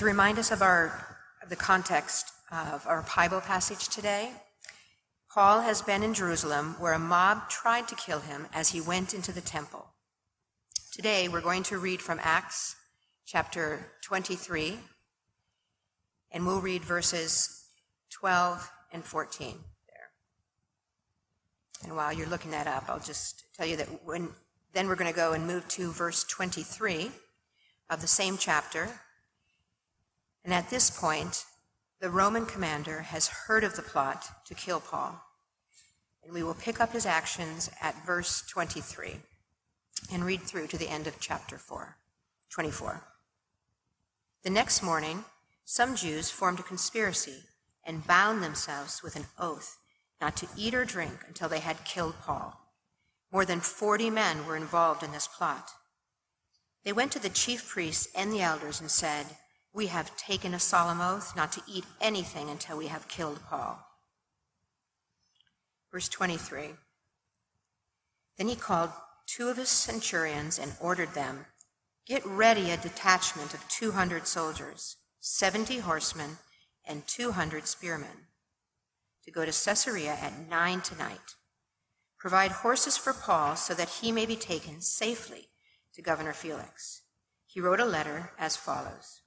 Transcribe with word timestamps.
To 0.00 0.06
remind 0.06 0.38
us 0.38 0.50
of 0.50 0.62
our 0.62 1.18
of 1.42 1.50
the 1.50 1.56
context 1.56 2.32
of 2.50 2.86
our 2.86 3.04
Bible 3.14 3.42
passage 3.42 3.86
today, 3.88 4.32
Paul 5.30 5.60
has 5.60 5.82
been 5.82 6.02
in 6.02 6.14
Jerusalem 6.14 6.76
where 6.78 6.94
a 6.94 6.98
mob 6.98 7.50
tried 7.50 7.86
to 7.88 7.94
kill 7.94 8.20
him 8.20 8.46
as 8.54 8.70
he 8.70 8.80
went 8.80 9.12
into 9.12 9.30
the 9.30 9.42
temple. 9.42 9.88
Today 10.90 11.28
we're 11.28 11.42
going 11.42 11.64
to 11.64 11.76
read 11.76 12.00
from 12.00 12.18
Acts 12.22 12.76
chapter 13.26 13.92
23, 14.00 14.78
and 16.32 16.46
we'll 16.46 16.62
read 16.62 16.82
verses 16.82 17.66
12 18.08 18.70
and 18.94 19.04
14 19.04 19.58
there. 19.86 20.10
And 21.84 21.94
while 21.94 22.10
you're 22.10 22.26
looking 22.26 22.52
that 22.52 22.66
up, 22.66 22.84
I'll 22.88 23.00
just 23.00 23.54
tell 23.54 23.66
you 23.66 23.76
that 23.76 24.06
when 24.06 24.30
then 24.72 24.88
we're 24.88 24.96
going 24.96 25.12
to 25.12 25.14
go 25.14 25.34
and 25.34 25.46
move 25.46 25.68
to 25.68 25.92
verse 25.92 26.24
23 26.24 27.10
of 27.90 28.00
the 28.00 28.06
same 28.06 28.38
chapter. 28.38 28.88
And 30.44 30.54
at 30.54 30.70
this 30.70 30.90
point, 30.90 31.44
the 32.00 32.10
Roman 32.10 32.46
commander 32.46 33.02
has 33.02 33.28
heard 33.28 33.62
of 33.62 33.76
the 33.76 33.82
plot 33.82 34.24
to 34.46 34.54
kill 34.54 34.80
Paul. 34.80 35.22
And 36.24 36.32
we 36.32 36.42
will 36.42 36.54
pick 36.54 36.80
up 36.80 36.92
his 36.92 37.06
actions 37.06 37.70
at 37.80 38.06
verse 38.06 38.42
23 38.48 39.16
and 40.12 40.24
read 40.24 40.42
through 40.42 40.66
to 40.68 40.78
the 40.78 40.88
end 40.88 41.06
of 41.06 41.20
chapter 41.20 41.58
4, 41.58 41.96
24. 42.50 43.02
The 44.42 44.50
next 44.50 44.82
morning, 44.82 45.24
some 45.64 45.94
Jews 45.94 46.30
formed 46.30 46.60
a 46.60 46.64
conspiracy 46.64 47.44
and 47.84 48.06
bound 48.06 48.42
themselves 48.42 49.02
with 49.02 49.16
an 49.16 49.26
oath 49.38 49.76
not 50.20 50.36
to 50.36 50.48
eat 50.56 50.74
or 50.74 50.84
drink 50.84 51.20
until 51.26 51.48
they 51.48 51.60
had 51.60 51.84
killed 51.84 52.14
Paul. 52.22 52.58
More 53.32 53.44
than 53.44 53.60
40 53.60 54.10
men 54.10 54.46
were 54.46 54.56
involved 54.56 55.02
in 55.02 55.12
this 55.12 55.28
plot. 55.28 55.70
They 56.84 56.92
went 56.92 57.12
to 57.12 57.18
the 57.18 57.28
chief 57.28 57.68
priests 57.68 58.08
and 58.16 58.32
the 58.32 58.40
elders 58.40 58.80
and 58.80 58.90
said, 58.90 59.26
We 59.72 59.86
have 59.86 60.16
taken 60.16 60.52
a 60.52 60.58
solemn 60.58 61.00
oath 61.00 61.36
not 61.36 61.52
to 61.52 61.62
eat 61.66 61.84
anything 62.00 62.50
until 62.50 62.76
we 62.76 62.88
have 62.88 63.08
killed 63.08 63.40
Paul. 63.48 63.86
Verse 65.92 66.08
23 66.08 66.70
Then 68.36 68.48
he 68.48 68.56
called 68.56 68.90
two 69.26 69.48
of 69.48 69.56
his 69.56 69.68
centurions 69.68 70.58
and 70.58 70.72
ordered 70.80 71.14
them, 71.14 71.46
Get 72.06 72.26
ready 72.26 72.70
a 72.70 72.76
detachment 72.76 73.54
of 73.54 73.68
200 73.68 74.26
soldiers, 74.26 74.96
70 75.20 75.78
horsemen, 75.80 76.38
and 76.84 77.06
200 77.06 77.68
spearmen, 77.68 78.26
to 79.24 79.30
go 79.30 79.44
to 79.44 79.52
Caesarea 79.52 80.12
at 80.20 80.48
nine 80.48 80.80
tonight. 80.80 81.36
Provide 82.18 82.50
horses 82.50 82.96
for 82.96 83.12
Paul 83.12 83.54
so 83.54 83.74
that 83.74 84.00
he 84.00 84.10
may 84.10 84.26
be 84.26 84.36
taken 84.36 84.80
safely 84.80 85.48
to 85.94 86.02
Governor 86.02 86.32
Felix. 86.32 87.02
He 87.46 87.60
wrote 87.60 87.80
a 87.80 87.84
letter 87.84 88.32
as 88.38 88.56
follows 88.56 89.19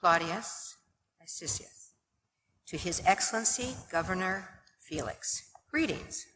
Claudius 0.00 0.76
Lysias, 1.20 1.90
to 2.66 2.76
His 2.76 3.02
Excellency 3.04 3.74
Governor 3.90 4.48
Felix, 4.80 5.50
greetings. 5.70 6.26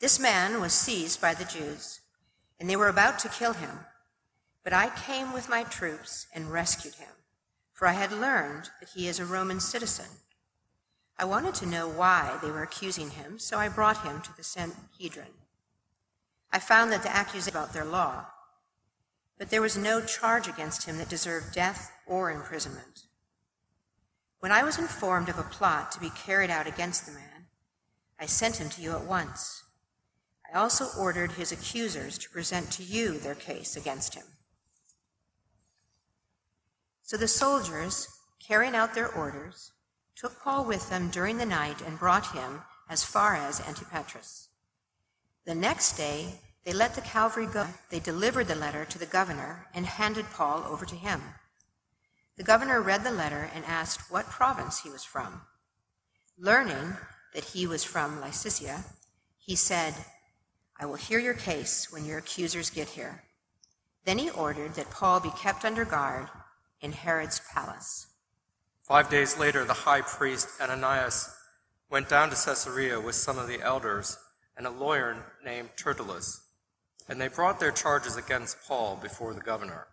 This 0.00 0.20
man 0.20 0.60
was 0.60 0.72
seized 0.72 1.20
by 1.20 1.34
the 1.34 1.44
Jews, 1.44 2.00
and 2.60 2.70
they 2.70 2.76
were 2.76 2.88
about 2.88 3.18
to 3.20 3.28
kill 3.28 3.54
him. 3.54 3.80
But 4.62 4.72
I 4.72 4.90
came 4.90 5.32
with 5.32 5.48
my 5.48 5.64
troops 5.64 6.26
and 6.34 6.52
rescued 6.52 6.94
him, 6.94 7.12
for 7.72 7.88
I 7.88 7.92
had 7.92 8.12
learned 8.12 8.70
that 8.80 8.90
he 8.94 9.08
is 9.08 9.18
a 9.18 9.24
Roman 9.24 9.60
citizen 9.60 10.06
I 11.16 11.24
wanted 11.24 11.54
to 11.56 11.66
know 11.66 11.88
why 11.88 12.38
they 12.42 12.50
were 12.50 12.62
accusing 12.62 13.10
him, 13.10 13.38
so 13.38 13.58
I 13.58 13.68
brought 13.68 14.04
him 14.04 14.20
to 14.20 14.36
the 14.36 14.42
Sanhedrin. 14.42 15.32
I 16.52 16.58
found 16.58 16.90
that 16.92 17.02
the 17.02 17.14
accusation 17.14 17.36
was 17.36 17.48
about 17.48 17.72
their 17.72 17.84
law, 17.84 18.26
but 19.38 19.50
there 19.50 19.62
was 19.62 19.76
no 19.76 20.00
charge 20.00 20.48
against 20.48 20.86
him 20.86 20.98
that 20.98 21.08
deserved 21.08 21.54
death 21.54 21.92
or 22.06 22.30
imprisonment. 22.30 23.02
When 24.40 24.52
I 24.52 24.62
was 24.62 24.78
informed 24.78 25.28
of 25.28 25.38
a 25.38 25.42
plot 25.42 25.90
to 25.92 26.00
be 26.00 26.10
carried 26.10 26.50
out 26.50 26.66
against 26.66 27.06
the 27.06 27.12
man, 27.12 27.46
I 28.20 28.26
sent 28.26 28.56
him 28.56 28.68
to 28.70 28.82
you 28.82 28.92
at 28.92 29.04
once. 29.04 29.62
I 30.52 30.58
also 30.58 30.86
ordered 30.98 31.32
his 31.32 31.50
accusers 31.50 32.18
to 32.18 32.30
present 32.30 32.70
to 32.72 32.82
you 32.82 33.18
their 33.18 33.34
case 33.34 33.76
against 33.76 34.14
him. 34.14 34.24
So 37.02 37.16
the 37.16 37.28
soldiers, 37.28 38.08
carrying 38.38 38.74
out 38.74 38.94
their 38.94 39.08
orders, 39.08 39.72
took 40.16 40.40
Paul 40.40 40.64
with 40.64 40.90
them 40.90 41.10
during 41.10 41.38
the 41.38 41.46
night 41.46 41.80
and 41.80 41.98
brought 41.98 42.32
him 42.32 42.62
as 42.88 43.04
far 43.04 43.34
as 43.34 43.60
Antipatris. 43.60 44.48
The 45.44 45.54
next 45.54 45.96
day, 45.96 46.40
they 46.64 46.72
let 46.72 46.94
the 46.94 47.00
cavalry 47.00 47.46
go. 47.46 47.66
They 47.90 48.00
delivered 48.00 48.46
the 48.46 48.54
letter 48.54 48.84
to 48.86 48.98
the 48.98 49.06
governor 49.06 49.66
and 49.74 49.84
handed 49.84 50.26
Paul 50.30 50.64
over 50.68 50.86
to 50.86 50.94
him. 50.94 51.20
The 52.36 52.42
governor 52.42 52.80
read 52.80 53.04
the 53.04 53.12
letter 53.12 53.48
and 53.54 53.64
asked 53.64 54.10
what 54.10 54.26
province 54.26 54.80
he 54.80 54.90
was 54.90 55.04
from. 55.04 55.42
Learning 56.36 56.96
that 57.32 57.44
he 57.44 57.66
was 57.66 57.84
from 57.84 58.20
Cilicia, 58.32 58.84
he 59.38 59.54
said, 59.54 59.94
I 60.78 60.86
will 60.86 60.96
hear 60.96 61.20
your 61.20 61.34
case 61.34 61.92
when 61.92 62.04
your 62.04 62.18
accusers 62.18 62.70
get 62.70 62.88
here. 62.88 63.22
Then 64.04 64.18
he 64.18 64.30
ordered 64.30 64.74
that 64.74 64.90
Paul 64.90 65.20
be 65.20 65.30
kept 65.30 65.64
under 65.64 65.84
guard 65.84 66.28
in 66.80 66.92
Herod's 66.92 67.40
palace. 67.52 68.08
Five 68.82 69.08
days 69.08 69.38
later, 69.38 69.64
the 69.64 69.72
high 69.72 70.02
priest 70.02 70.48
Ananias 70.60 71.34
went 71.88 72.08
down 72.08 72.30
to 72.30 72.36
Caesarea 72.36 73.00
with 73.00 73.14
some 73.14 73.38
of 73.38 73.46
the 73.46 73.62
elders 73.62 74.18
and 74.56 74.66
a 74.66 74.70
lawyer 74.70 75.16
named 75.44 75.70
Tertullus, 75.76 76.42
and 77.08 77.20
they 77.20 77.28
brought 77.28 77.60
their 77.60 77.70
charges 77.70 78.16
against 78.16 78.62
Paul 78.66 78.98
before 79.00 79.32
the 79.32 79.40
governor. 79.40 79.86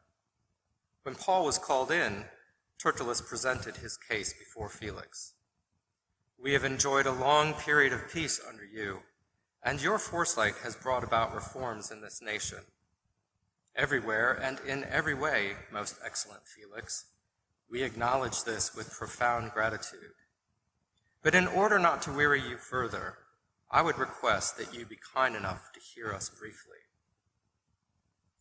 When 1.03 1.15
Paul 1.15 1.45
was 1.45 1.57
called 1.57 1.91
in, 1.91 2.25
Tertullus 2.77 3.21
presented 3.21 3.77
his 3.77 3.97
case 3.97 4.33
before 4.33 4.69
Felix. 4.69 5.33
We 6.37 6.53
have 6.53 6.63
enjoyed 6.63 7.07
a 7.07 7.11
long 7.11 7.53
period 7.53 7.91
of 7.91 8.11
peace 8.11 8.39
under 8.47 8.65
you, 8.65 8.99
and 9.63 9.81
your 9.81 9.97
foresight 9.97 10.55
has 10.63 10.75
brought 10.75 11.03
about 11.03 11.33
reforms 11.33 11.89
in 11.89 12.01
this 12.01 12.21
nation. 12.21 12.59
Everywhere 13.75 14.31
and 14.31 14.59
in 14.67 14.83
every 14.83 15.13
way, 15.15 15.53
most 15.71 15.97
excellent 16.05 16.43
Felix, 16.45 17.05
we 17.69 17.81
acknowledge 17.83 18.43
this 18.43 18.75
with 18.75 18.91
profound 18.91 19.51
gratitude. 19.51 20.13
But 21.23 21.35
in 21.35 21.47
order 21.47 21.79
not 21.79 22.01
to 22.03 22.11
weary 22.11 22.41
you 22.41 22.57
further, 22.57 23.17
I 23.71 23.81
would 23.81 23.97
request 23.97 24.57
that 24.57 24.73
you 24.73 24.85
be 24.85 24.97
kind 25.15 25.35
enough 25.35 25.71
to 25.73 25.79
hear 25.79 26.11
us 26.11 26.29
briefly. 26.29 26.77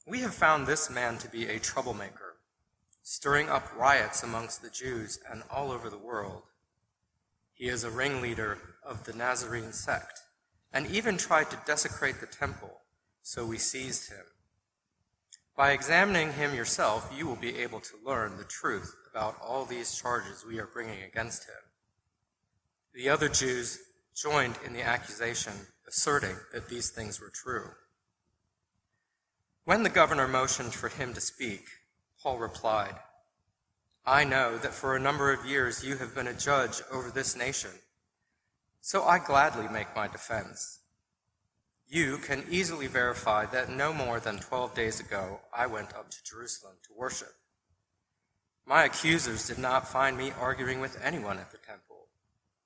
We 0.06 0.21
have 0.21 0.34
found 0.34 0.66
this 0.66 0.91
man 0.91 1.19
to 1.19 1.28
be 1.28 1.47
a 1.47 1.60
troublemaker, 1.60 2.30
stirring 3.03 3.49
up 3.49 3.71
riots 3.77 4.22
amongst 4.22 4.62
the 4.62 4.71
Jews 4.71 5.19
and 5.31 5.43
all 5.50 5.71
over 5.71 5.88
the 5.88 5.99
world. 5.99 6.43
He 7.53 7.69
is 7.69 7.84
a 7.84 7.91
ringleader 7.91 8.59
of 8.84 9.05
the 9.05 9.12
Nazarene 9.12 9.72
sect 9.72 10.21
and 10.72 10.87
even 10.87 11.16
tried 11.16 11.50
to 11.50 11.59
desecrate 11.66 12.21
the 12.21 12.27
temple, 12.27 12.81
so 13.22 13.44
we 13.44 13.59
seized 13.59 14.10
him. 14.10 14.25
By 15.56 15.72
examining 15.72 16.33
him 16.33 16.55
yourself, 16.55 17.12
you 17.15 17.27
will 17.27 17.37
be 17.37 17.59
able 17.59 17.81
to 17.81 17.99
learn 18.05 18.37
the 18.37 18.44
truth 18.44 18.94
about 19.10 19.37
all 19.43 19.65
these 19.65 19.94
charges 19.94 20.44
we 20.47 20.59
are 20.59 20.71
bringing 20.72 21.03
against 21.03 21.44
him. 21.44 21.56
The 22.94 23.09
other 23.09 23.28
Jews 23.28 23.78
joined 24.15 24.56
in 24.65 24.72
the 24.72 24.83
accusation, 24.83 25.53
asserting 25.87 26.37
that 26.53 26.69
these 26.69 26.91
things 26.91 27.21
were 27.21 27.31
true. 27.31 27.71
When 29.65 29.83
the 29.83 29.89
governor 29.89 30.27
motioned 30.27 30.72
for 30.72 30.89
him 30.89 31.12
to 31.15 31.21
speak, 31.21 31.66
Paul 32.23 32.39
replied, 32.39 32.97
I 34.05 34.25
know 34.25 34.59
that 34.59 34.75
for 34.75 34.95
a 34.95 35.01
number 35.01 35.33
of 35.33 35.47
years 35.47 35.83
you 35.83 35.97
have 35.97 36.15
been 36.15 36.27
a 36.27 36.35
judge 36.35 36.83
over 36.93 37.11
this 37.11 37.35
nation, 37.35 37.71
so 38.83 39.05
I 39.05 39.19
gladly 39.19 39.69
make 39.69 39.97
my 39.97 40.07
defense. 40.07 40.81
You 41.89 42.19
can 42.19 42.45
easily 42.51 42.87
verify 42.87 43.47
that 43.47 43.71
no 43.71 43.93
more 43.93 44.21
than 44.21 44.39
12 44.39 44.75
days 44.75 45.01
ago 45.01 45.41
I 45.57 45.67
went 45.67 45.95
up 45.95 46.11
to 46.11 46.23
Jerusalem 46.23 46.75
to 46.85 46.95
worship. 46.95 47.35
My 48.67 48.85
accusers 48.85 49.49
did 49.49 49.59
not 49.59 49.89
find 49.89 50.17
me 50.17 50.31
arguing 50.39 50.81
with 50.81 51.01
anyone 51.03 51.39
at 51.39 51.51
the 51.51 51.59
temple, 51.59 52.09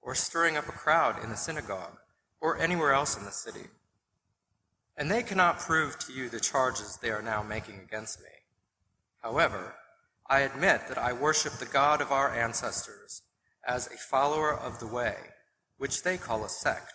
or 0.03 0.15
stirring 0.15 0.57
up 0.57 0.69
a 0.69 0.73
crowd 0.73 1.23
in 1.23 1.31
the 1.31 1.37
synagogue, 1.37 1.99
or 2.41 2.59
anywhere 2.59 2.93
else 2.93 3.17
in 3.17 3.25
the 3.25 3.31
city. 3.31 3.69
And 4.97 5.11
they 5.11 5.23
cannot 5.23 5.61
prove 5.61 5.99
to 6.01 6.13
you 6.13 6.29
the 6.29 6.41
charges 6.41 6.97
they 6.97 7.11
are 7.11 7.23
now 7.23 7.43
making 7.43 7.81
against 7.81 8.21
me. 8.21 8.34
However, 9.25 9.75
I 10.29 10.41
admit 10.41 10.83
that 10.89 10.99
I 10.99 11.15
worship 11.15 11.55
the 11.55 11.65
God 11.65 12.03
of 12.03 12.13
our 12.13 12.35
ancestors 12.35 13.23
as 13.67 13.87
a 13.87 13.97
follower 13.97 14.53
of 14.53 14.81
the 14.81 14.87
way, 14.87 15.17
which 15.79 16.03
they 16.03 16.19
call 16.19 16.45
a 16.45 16.49
sect. 16.51 16.93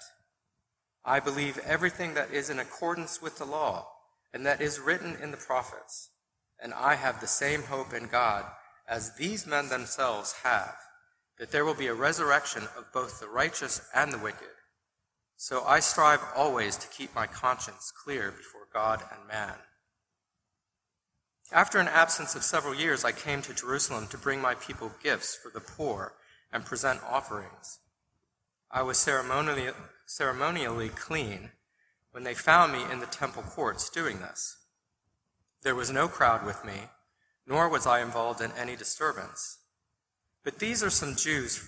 I 1.03 1.19
believe 1.19 1.57
everything 1.65 2.13
that 2.13 2.31
is 2.31 2.51
in 2.51 2.59
accordance 2.59 3.19
with 3.19 3.39
the 3.39 3.45
law 3.45 3.87
and 4.31 4.45
that 4.45 4.61
is 4.61 4.79
written 4.79 5.17
in 5.19 5.31
the 5.31 5.37
prophets, 5.37 6.11
and 6.61 6.71
I 6.71 6.93
have 6.95 7.19
the 7.19 7.25
same 7.25 7.63
hope 7.63 7.95
in 7.95 8.05
God 8.05 8.45
as 8.87 9.15
these 9.15 9.47
men 9.47 9.69
themselves 9.69 10.35
have, 10.43 10.75
that 11.39 11.51
there 11.51 11.65
will 11.65 11.73
be 11.73 11.87
a 11.87 11.95
resurrection 11.95 12.63
of 12.77 12.93
both 12.93 13.19
the 13.19 13.27
righteous 13.27 13.81
and 13.95 14.13
the 14.13 14.19
wicked. 14.19 14.53
So 15.35 15.63
I 15.65 15.79
strive 15.79 16.21
always 16.35 16.77
to 16.77 16.87
keep 16.89 17.15
my 17.15 17.25
conscience 17.25 17.91
clear 17.91 18.29
before 18.29 18.67
God 18.71 19.01
and 19.11 19.27
man. 19.27 19.55
After 21.51 21.79
an 21.79 21.87
absence 21.87 22.35
of 22.35 22.43
several 22.43 22.75
years, 22.75 23.03
I 23.03 23.11
came 23.11 23.41
to 23.41 23.55
Jerusalem 23.55 24.05
to 24.07 24.17
bring 24.17 24.39
my 24.39 24.53
people 24.53 24.91
gifts 25.01 25.35
for 25.35 25.49
the 25.49 25.59
poor 25.59 26.13
and 26.51 26.63
present 26.63 27.01
offerings. 27.03 27.79
I 28.69 28.83
was 28.83 28.99
ceremonially, 28.99 29.69
ceremonially 30.05 30.89
clean 30.89 31.51
when 32.11 32.23
they 32.23 32.35
found 32.35 32.71
me 32.71 32.83
in 32.91 32.99
the 32.99 33.07
temple 33.07 33.41
courts 33.41 33.89
doing 33.89 34.19
this. 34.19 34.57
There 35.63 35.75
was 35.75 35.91
no 35.91 36.07
crowd 36.07 36.45
with 36.45 36.63
me, 36.63 36.89
nor 37.47 37.67
was 37.67 37.87
I 37.87 38.01
involved 38.01 38.41
in 38.41 38.51
any 38.51 38.75
disturbance. 38.75 39.57
But 40.43 40.59
these 40.59 40.83
are 40.83 40.91
some 40.91 41.15
Jews, 41.15 41.67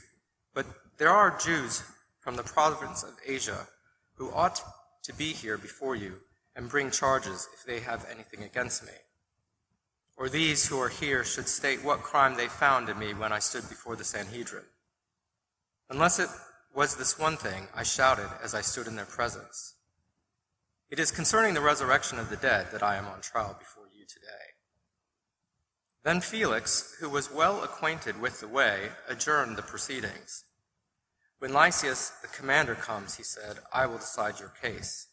but 0.54 0.68
there 1.00 1.10
are 1.10 1.38
Jews 1.40 1.84
from 2.20 2.36
the 2.36 2.44
province 2.44 3.02
of 3.02 3.18
Asia 3.26 3.68
who 4.16 4.32
ought 4.32 4.62
to 5.04 5.14
be 5.14 5.34
here 5.34 5.58
before 5.58 5.96
you 5.96 6.18
and 6.56 6.70
bring 6.70 6.92
charges 6.92 7.50
if 7.54 7.66
they 7.66 7.80
have 7.80 8.06
anything 8.12 8.44
against 8.44 8.86
me. 8.86 8.94
Or 10.18 10.30
these 10.30 10.68
who 10.68 10.80
are 10.80 10.90
here 10.90 11.24
should 11.24 11.48
state 11.48 11.84
what 11.84 12.04
crime 12.04 12.36
they 12.36 12.48
found 12.48 12.90
in 12.90 13.00
me 13.00 13.14
when 13.14 13.32
I 13.32 13.40
stood 13.40 13.68
before 13.70 13.96
the 13.96 14.04
Sanhedrin. 14.04 14.66
Unless 15.90 16.20
it 16.20 16.30
was 16.74 16.96
this 16.96 17.20
one 17.20 17.38
thing, 17.38 17.68
I 17.76 17.84
shouted 17.84 18.30
as 18.44 18.54
I 18.54 18.62
stood 18.62 18.88
in 18.88 18.96
their 18.96 19.06
presence. 19.06 19.76
It 20.90 21.00
is 21.00 21.12
concerning 21.12 21.54
the 21.54 21.62
resurrection 21.62 22.20
of 22.20 22.30
the 22.30 22.36
dead 22.36 22.68
that 22.72 22.84
I 22.84 22.98
am 22.98 23.08
on 23.08 23.22
trial 23.22 23.56
before 23.58 23.86
you 23.94 24.06
today. 24.06 24.52
Then 26.04 26.22
Felix, 26.22 26.96
who 27.00 27.10
was 27.10 27.32
well 27.32 27.64
acquainted 27.64 28.20
with 28.20 28.40
the 28.40 28.48
way, 28.48 28.90
adjourned 29.08 29.56
the 29.56 29.62
proceedings. 29.62 30.44
When 31.40 31.54
Lysias, 31.54 32.12
the 32.22 32.28
commander, 32.28 32.76
comes, 32.76 33.16
he 33.16 33.24
said, 33.24 33.60
I 33.74 33.86
will 33.86 33.98
decide 33.98 34.40
your 34.40 34.54
case. 34.62 35.08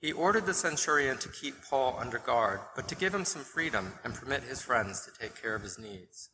He 0.00 0.12
ordered 0.12 0.46
the 0.46 0.54
centurion 0.54 1.18
to 1.18 1.28
keep 1.28 1.62
Paul 1.68 1.96
under 1.98 2.18
guard, 2.18 2.60
but 2.74 2.88
to 2.88 2.94
give 2.94 3.14
him 3.14 3.26
some 3.26 3.42
freedom 3.42 3.92
and 4.02 4.14
permit 4.14 4.44
his 4.44 4.62
friends 4.62 5.04
to 5.04 5.12
take 5.12 5.40
care 5.40 5.54
of 5.54 5.62
his 5.62 5.78
needs. 5.78 6.30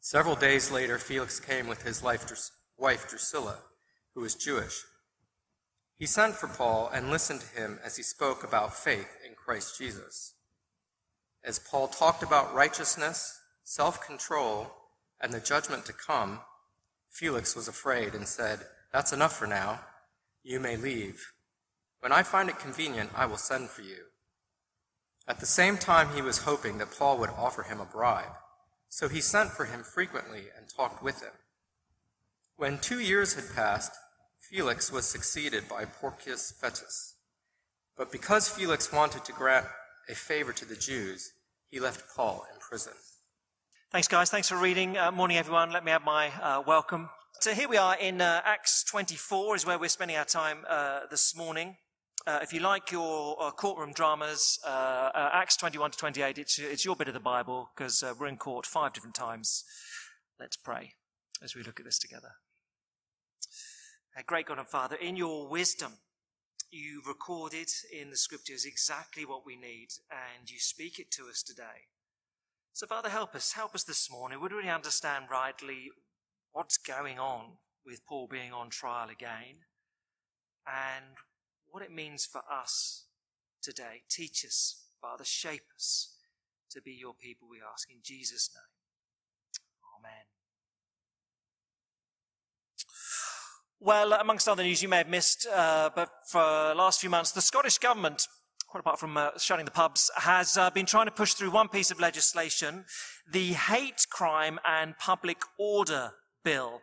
Several 0.00 0.34
days 0.34 0.70
later, 0.70 0.98
Felix 0.98 1.38
came 1.38 1.66
with 1.66 1.82
his 1.82 2.02
wife 2.02 2.26
Drusilla, 3.08 3.58
who 4.14 4.22
was 4.22 4.34
Jewish. 4.34 4.84
He 5.98 6.06
sent 6.06 6.34
for 6.34 6.46
Paul 6.46 6.90
and 6.92 7.10
listened 7.10 7.40
to 7.40 7.60
him 7.60 7.78
as 7.84 7.96
he 7.96 8.02
spoke 8.02 8.44
about 8.44 8.76
faith 8.76 9.16
in 9.26 9.34
Christ 9.34 9.76
Jesus. 9.78 10.34
As 11.44 11.58
Paul 11.58 11.88
talked 11.88 12.22
about 12.22 12.54
righteousness, 12.54 13.38
self 13.62 14.00
control, 14.00 14.72
and 15.20 15.32
the 15.32 15.40
judgment 15.40 15.84
to 15.86 15.92
come, 15.92 16.40
Felix 17.10 17.54
was 17.54 17.68
afraid 17.68 18.14
and 18.14 18.26
said, 18.26 18.60
That's 18.92 19.12
enough 19.12 19.36
for 19.36 19.46
now. 19.46 19.80
You 20.42 20.60
may 20.60 20.76
leave. 20.76 21.32
When 22.06 22.12
I 22.12 22.22
find 22.22 22.48
it 22.48 22.60
convenient, 22.60 23.10
I 23.16 23.26
will 23.26 23.36
send 23.36 23.68
for 23.68 23.82
you. 23.82 24.04
At 25.26 25.40
the 25.40 25.44
same 25.44 25.76
time, 25.76 26.14
he 26.14 26.22
was 26.22 26.44
hoping 26.44 26.78
that 26.78 26.96
Paul 26.96 27.18
would 27.18 27.30
offer 27.30 27.64
him 27.64 27.80
a 27.80 27.84
bribe, 27.84 28.36
so 28.88 29.08
he 29.08 29.20
sent 29.20 29.50
for 29.50 29.64
him 29.64 29.82
frequently 29.82 30.44
and 30.56 30.68
talked 30.68 31.02
with 31.02 31.20
him. 31.20 31.32
When 32.54 32.78
two 32.78 33.00
years 33.00 33.34
had 33.34 33.52
passed, 33.56 33.90
Felix 34.38 34.92
was 34.92 35.04
succeeded 35.04 35.68
by 35.68 35.84
Porcius 35.84 36.52
Festus. 36.52 37.16
But 37.96 38.12
because 38.12 38.48
Felix 38.48 38.92
wanted 38.92 39.24
to 39.24 39.32
grant 39.32 39.66
a 40.08 40.14
favor 40.14 40.52
to 40.52 40.64
the 40.64 40.76
Jews, 40.76 41.32
he 41.70 41.80
left 41.80 42.14
Paul 42.14 42.46
in 42.54 42.60
prison. 42.60 42.92
Thanks, 43.90 44.06
guys. 44.06 44.30
Thanks 44.30 44.48
for 44.48 44.58
reading. 44.58 44.96
Uh, 44.96 45.10
morning, 45.10 45.38
everyone. 45.38 45.72
Let 45.72 45.84
me 45.84 45.90
have 45.90 46.04
my 46.04 46.28
uh, 46.40 46.62
welcome. 46.64 47.08
So 47.40 47.52
here 47.52 47.68
we 47.68 47.78
are 47.78 47.96
in 47.98 48.20
uh, 48.20 48.42
Acts 48.44 48.84
24, 48.84 49.56
is 49.56 49.66
where 49.66 49.76
we're 49.76 49.88
spending 49.88 50.16
our 50.16 50.24
time 50.24 50.58
uh, 50.68 51.00
this 51.10 51.34
morning. 51.34 51.78
Uh, 52.26 52.40
if 52.42 52.52
you 52.52 52.58
like 52.58 52.90
your 52.90 53.40
uh, 53.40 53.52
courtroom 53.52 53.92
dramas, 53.92 54.58
uh, 54.66 55.10
uh 55.14 55.30
Acts 55.32 55.56
21 55.56 55.92
to 55.92 55.98
28, 55.98 56.38
it's, 56.38 56.58
it's 56.58 56.84
your 56.84 56.96
bit 56.96 57.06
of 57.06 57.14
the 57.14 57.20
Bible 57.20 57.70
because 57.72 58.02
uh, 58.02 58.14
we're 58.18 58.26
in 58.26 58.36
court 58.36 58.66
five 58.66 58.92
different 58.92 59.14
times. 59.14 59.62
Let's 60.40 60.56
pray 60.56 60.94
as 61.40 61.54
we 61.54 61.62
look 61.62 61.78
at 61.78 61.86
this 61.86 62.00
together. 62.00 62.32
great 64.26 64.46
God 64.46 64.58
and 64.58 64.66
Father, 64.66 64.96
in 64.96 65.14
your 65.14 65.48
wisdom, 65.48 65.92
you 66.68 67.00
recorded 67.06 67.68
in 67.96 68.10
the 68.10 68.16
scriptures 68.16 68.64
exactly 68.64 69.24
what 69.24 69.46
we 69.46 69.54
need 69.54 69.90
and 70.10 70.50
you 70.50 70.58
speak 70.58 70.98
it 70.98 71.12
to 71.12 71.28
us 71.30 71.44
today. 71.44 71.86
So, 72.72 72.88
Father, 72.88 73.08
help 73.08 73.36
us. 73.36 73.52
Help 73.52 73.76
us 73.76 73.84
this 73.84 74.10
morning. 74.10 74.40
Would 74.40 74.52
we 74.52 74.68
understand 74.68 75.26
rightly 75.30 75.90
what's 76.50 76.76
going 76.76 77.20
on 77.20 77.58
with 77.84 78.04
Paul 78.04 78.26
being 78.28 78.52
on 78.52 78.68
trial 78.70 79.10
again? 79.10 79.62
And 80.66 81.14
what 81.76 81.84
it 81.84 81.92
means 81.92 82.24
for 82.24 82.40
us 82.50 83.04
today. 83.62 84.00
Teach 84.08 84.46
us, 84.46 84.86
Father, 84.98 85.24
shape 85.24 85.66
us 85.74 86.16
to 86.70 86.80
be 86.80 86.92
your 86.92 87.12
people, 87.12 87.46
we 87.50 87.58
ask 87.70 87.90
in 87.90 87.98
Jesus' 88.02 88.48
name. 88.54 88.62
Amen. 89.98 90.24
Well, 93.78 94.18
amongst 94.18 94.48
other 94.48 94.62
news 94.62 94.82
you 94.82 94.88
may 94.88 94.96
have 94.96 95.10
missed, 95.10 95.46
uh, 95.54 95.90
but 95.94 96.08
for 96.26 96.40
the 96.40 96.74
last 96.74 96.98
few 96.98 97.10
months, 97.10 97.32
the 97.32 97.42
Scottish 97.42 97.76
government, 97.76 98.26
quite 98.66 98.80
apart 98.80 98.98
from 98.98 99.18
uh, 99.18 99.32
shutting 99.36 99.66
the 99.66 99.70
pubs, 99.70 100.10
has 100.16 100.56
uh, 100.56 100.70
been 100.70 100.86
trying 100.86 101.08
to 101.08 101.12
push 101.12 101.34
through 101.34 101.50
one 101.50 101.68
piece 101.68 101.90
of 101.90 102.00
legislation, 102.00 102.86
the 103.30 103.52
Hate 103.52 104.06
Crime 104.08 104.58
and 104.66 104.96
Public 104.96 105.42
Order 105.58 106.12
Bill. 106.42 106.80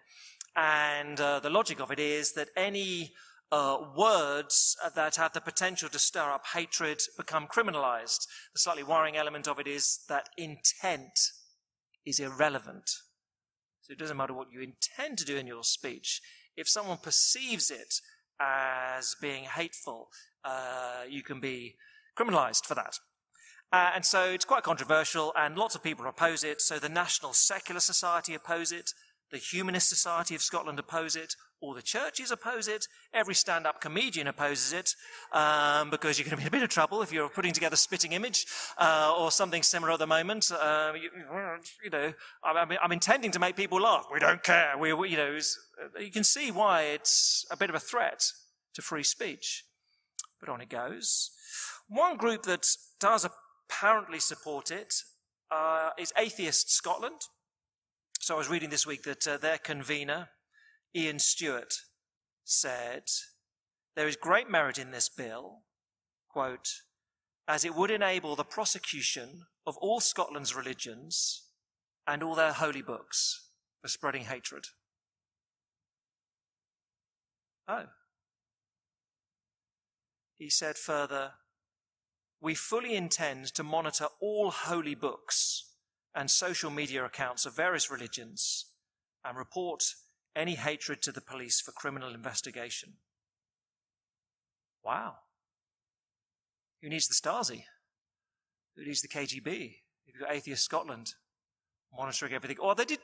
And 0.55 1.19
uh, 1.19 1.39
the 1.39 1.49
logic 1.49 1.81
of 1.81 1.89
it 1.89 1.97
is 1.97 2.33
that 2.33 2.49
any 2.55 3.13
uh, 3.53 3.77
words 3.95 4.75
that 4.95 5.15
have 5.15 5.33
the 5.33 5.39
potential 5.39 5.87
to 5.87 5.99
stir 5.99 6.31
up 6.31 6.43
hatred 6.55 6.99
become 7.15 7.45
criminalized. 7.45 8.25
The 8.51 8.59
slightly 8.59 8.81
worrying 8.81 9.15
element 9.15 9.47
of 9.47 9.59
it 9.59 9.67
is 9.67 9.99
that 10.09 10.29
intent 10.39 11.19
is 12.03 12.19
irrelevant. 12.19 12.89
So 13.81 13.91
it 13.91 13.99
doesn't 13.99 14.17
matter 14.17 14.33
what 14.33 14.51
you 14.51 14.61
intend 14.61 15.19
to 15.19 15.25
do 15.25 15.37
in 15.37 15.45
your 15.45 15.63
speech. 15.63 16.19
If 16.57 16.67
someone 16.67 16.97
perceives 16.97 17.69
it 17.69 18.01
as 18.39 19.15
being 19.21 19.43
hateful, 19.43 20.07
uh, 20.43 21.03
you 21.07 21.21
can 21.21 21.39
be 21.39 21.75
criminalized 22.17 22.65
for 22.65 22.73
that. 22.73 22.97
Uh, 23.71 23.91
and 23.93 24.03
so 24.03 24.31
it's 24.31 24.45
quite 24.45 24.63
controversial, 24.63 25.31
and 25.37 25.55
lots 25.55 25.75
of 25.75 25.83
people 25.83 26.07
oppose 26.07 26.43
it. 26.43 26.59
So 26.59 26.79
the 26.79 26.89
National 26.89 27.33
Secular 27.33 27.81
Society 27.81 28.33
oppose 28.33 28.71
it, 28.71 28.93
the 29.31 29.37
Humanist 29.37 29.89
Society 29.89 30.33
of 30.33 30.41
Scotland 30.41 30.79
oppose 30.79 31.15
it, 31.15 31.35
all 31.63 31.73
the 31.73 31.81
churches 31.81 32.29
oppose 32.29 32.67
it. 32.67 32.87
Every 33.13 33.33
stand 33.33 33.65
up 33.65 33.79
comedian 33.79 34.27
opposes 34.27 34.73
it 34.73 34.95
um, 35.31 35.89
because 35.89 36.19
you're 36.19 36.25
going 36.25 36.31
to 36.31 36.37
be 36.37 36.43
in 36.43 36.47
a 36.49 36.51
bit 36.51 36.61
of 36.61 36.69
trouble 36.69 37.01
if 37.01 37.13
you're 37.13 37.29
putting 37.29 37.53
together 37.53 37.77
Spitting 37.77 38.11
Image 38.11 38.45
uh, 38.77 39.15
or 39.17 39.31
something 39.31 39.63
similar 39.63 39.93
at 39.93 39.99
the 39.99 40.07
moment. 40.07 40.51
Uh, 40.51 40.91
you, 40.93 41.09
you, 41.83 41.89
know, 41.89 42.13
I'm, 42.43 42.77
I'm, 42.83 42.91
intending 42.91 43.31
to 43.31 43.39
make 43.39 43.55
people 43.55 43.81
laugh. 43.81 44.07
We 44.11 44.19
don't 44.19 44.43
care. 44.43 44.77
We, 44.77 44.91
we 44.91 45.09
you 45.09 45.17
know, 45.17 45.39
you 45.99 46.11
can 46.11 46.25
see 46.25 46.51
why 46.51 46.83
it's 46.83 47.45
a 47.49 47.55
bit 47.55 47.69
of 47.69 47.75
a 47.75 47.79
threat 47.79 48.25
to 48.73 48.81
free 48.81 49.03
speech. 49.03 49.63
But 50.41 50.49
on 50.49 50.59
it 50.59 50.69
goes. 50.69 51.31
One 51.87 52.17
group 52.17 52.43
that 52.43 52.67
does 52.99 53.25
apparently 53.25 54.19
support 54.19 54.69
it 54.69 54.95
uh, 55.49 55.91
is 55.97 56.11
Atheist 56.17 56.73
Scotland. 56.73 57.21
So 58.19 58.35
I 58.35 58.37
was 58.37 58.49
reading 58.49 58.69
this 58.69 58.85
week 58.85 59.03
that 59.03 59.25
uh, 59.25 59.37
their 59.37 59.57
convener, 59.57 60.29
Ian 60.95 61.19
Stewart 61.19 61.73
said, 62.43 63.03
There 63.95 64.07
is 64.07 64.15
great 64.15 64.49
merit 64.49 64.77
in 64.77 64.91
this 64.91 65.09
bill, 65.09 65.63
quote, 66.29 66.69
as 67.47 67.65
it 67.65 67.75
would 67.75 67.91
enable 67.91 68.35
the 68.35 68.43
prosecution 68.43 69.45
of 69.65 69.77
all 69.77 69.99
Scotland's 69.99 70.55
religions 70.55 71.47
and 72.05 72.21
all 72.21 72.35
their 72.35 72.53
holy 72.53 72.81
books 72.81 73.49
for 73.81 73.87
spreading 73.87 74.25
hatred. 74.25 74.65
Oh. 77.67 77.85
He 80.37 80.49
said 80.49 80.77
further, 80.77 81.33
we 82.41 82.55
fully 82.55 82.95
intend 82.95 83.47
to 83.53 83.63
monitor 83.63 84.07
all 84.19 84.51
holy 84.51 84.95
books 84.95 85.71
and 86.13 86.29
social 86.29 86.69
media 86.69 87.05
accounts 87.05 87.45
of 87.45 87.55
various 87.55 87.89
religions 87.89 88.65
and 89.23 89.37
report 89.37 89.83
any 90.35 90.55
hatred 90.55 91.01
to 91.03 91.11
the 91.11 91.21
police 91.21 91.61
for 91.61 91.71
criminal 91.71 92.13
investigation. 92.13 92.93
Wow. 94.83 95.15
Who 96.81 96.89
needs 96.89 97.07
the 97.07 97.13
Stasi? 97.13 97.63
Who 98.75 98.85
needs 98.85 99.01
the 99.01 99.07
KGB? 99.07 99.75
You've 100.05 100.19
got 100.19 100.33
Atheist 100.33 100.63
Scotland 100.63 101.13
monitoring 101.95 102.33
everything. 102.33 102.57
Or 102.59 102.71
oh, 102.71 102.73
they 102.73 102.85
did 102.85 102.99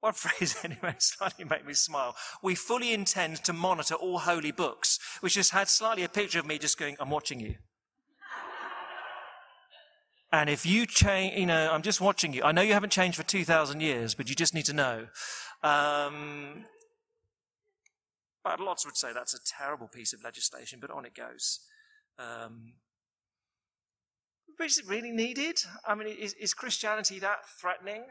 one 0.00 0.12
phrase 0.12 0.56
anyway 0.62 0.94
slightly 0.98 1.44
made 1.44 1.66
me 1.66 1.72
smile. 1.72 2.14
We 2.42 2.54
fully 2.54 2.92
intend 2.92 3.42
to 3.44 3.52
monitor 3.52 3.94
all 3.94 4.18
holy 4.18 4.52
books, 4.52 4.98
which 5.20 5.34
has 5.34 5.50
had 5.50 5.68
slightly 5.68 6.04
a 6.04 6.08
picture 6.08 6.38
of 6.38 6.46
me 6.46 6.58
just 6.58 6.78
going, 6.78 6.96
I'm 7.00 7.10
watching 7.10 7.40
you. 7.40 7.56
And 10.30 10.50
if 10.50 10.66
you 10.66 10.84
change, 10.84 11.38
you 11.38 11.46
know, 11.46 11.70
I'm 11.70 11.82
just 11.82 12.00
watching 12.00 12.32
you. 12.32 12.42
I 12.42 12.50
know 12.50 12.60
you 12.60 12.72
haven't 12.72 12.90
changed 12.90 13.16
for 13.16 13.22
2,000 13.22 13.80
years, 13.80 14.16
but 14.16 14.28
you 14.28 14.34
just 14.34 14.52
need 14.52 14.64
to 14.64 14.72
know. 14.72 15.06
Um, 15.64 16.66
but 18.44 18.60
lots 18.60 18.84
would 18.84 18.96
say 18.96 19.12
that's 19.14 19.34
a 19.34 19.38
terrible 19.42 19.88
piece 19.88 20.12
of 20.12 20.22
legislation, 20.22 20.78
but 20.78 20.90
on 20.90 21.06
it 21.06 21.14
goes. 21.14 21.60
Um, 22.18 22.74
Is 24.60 24.78
it 24.78 24.86
really 24.86 25.10
needed? 25.10 25.58
I 25.86 25.94
mean, 25.94 26.08
is, 26.08 26.34
is 26.34 26.52
Christianity 26.52 27.18
that 27.20 27.38
threatening 27.60 28.02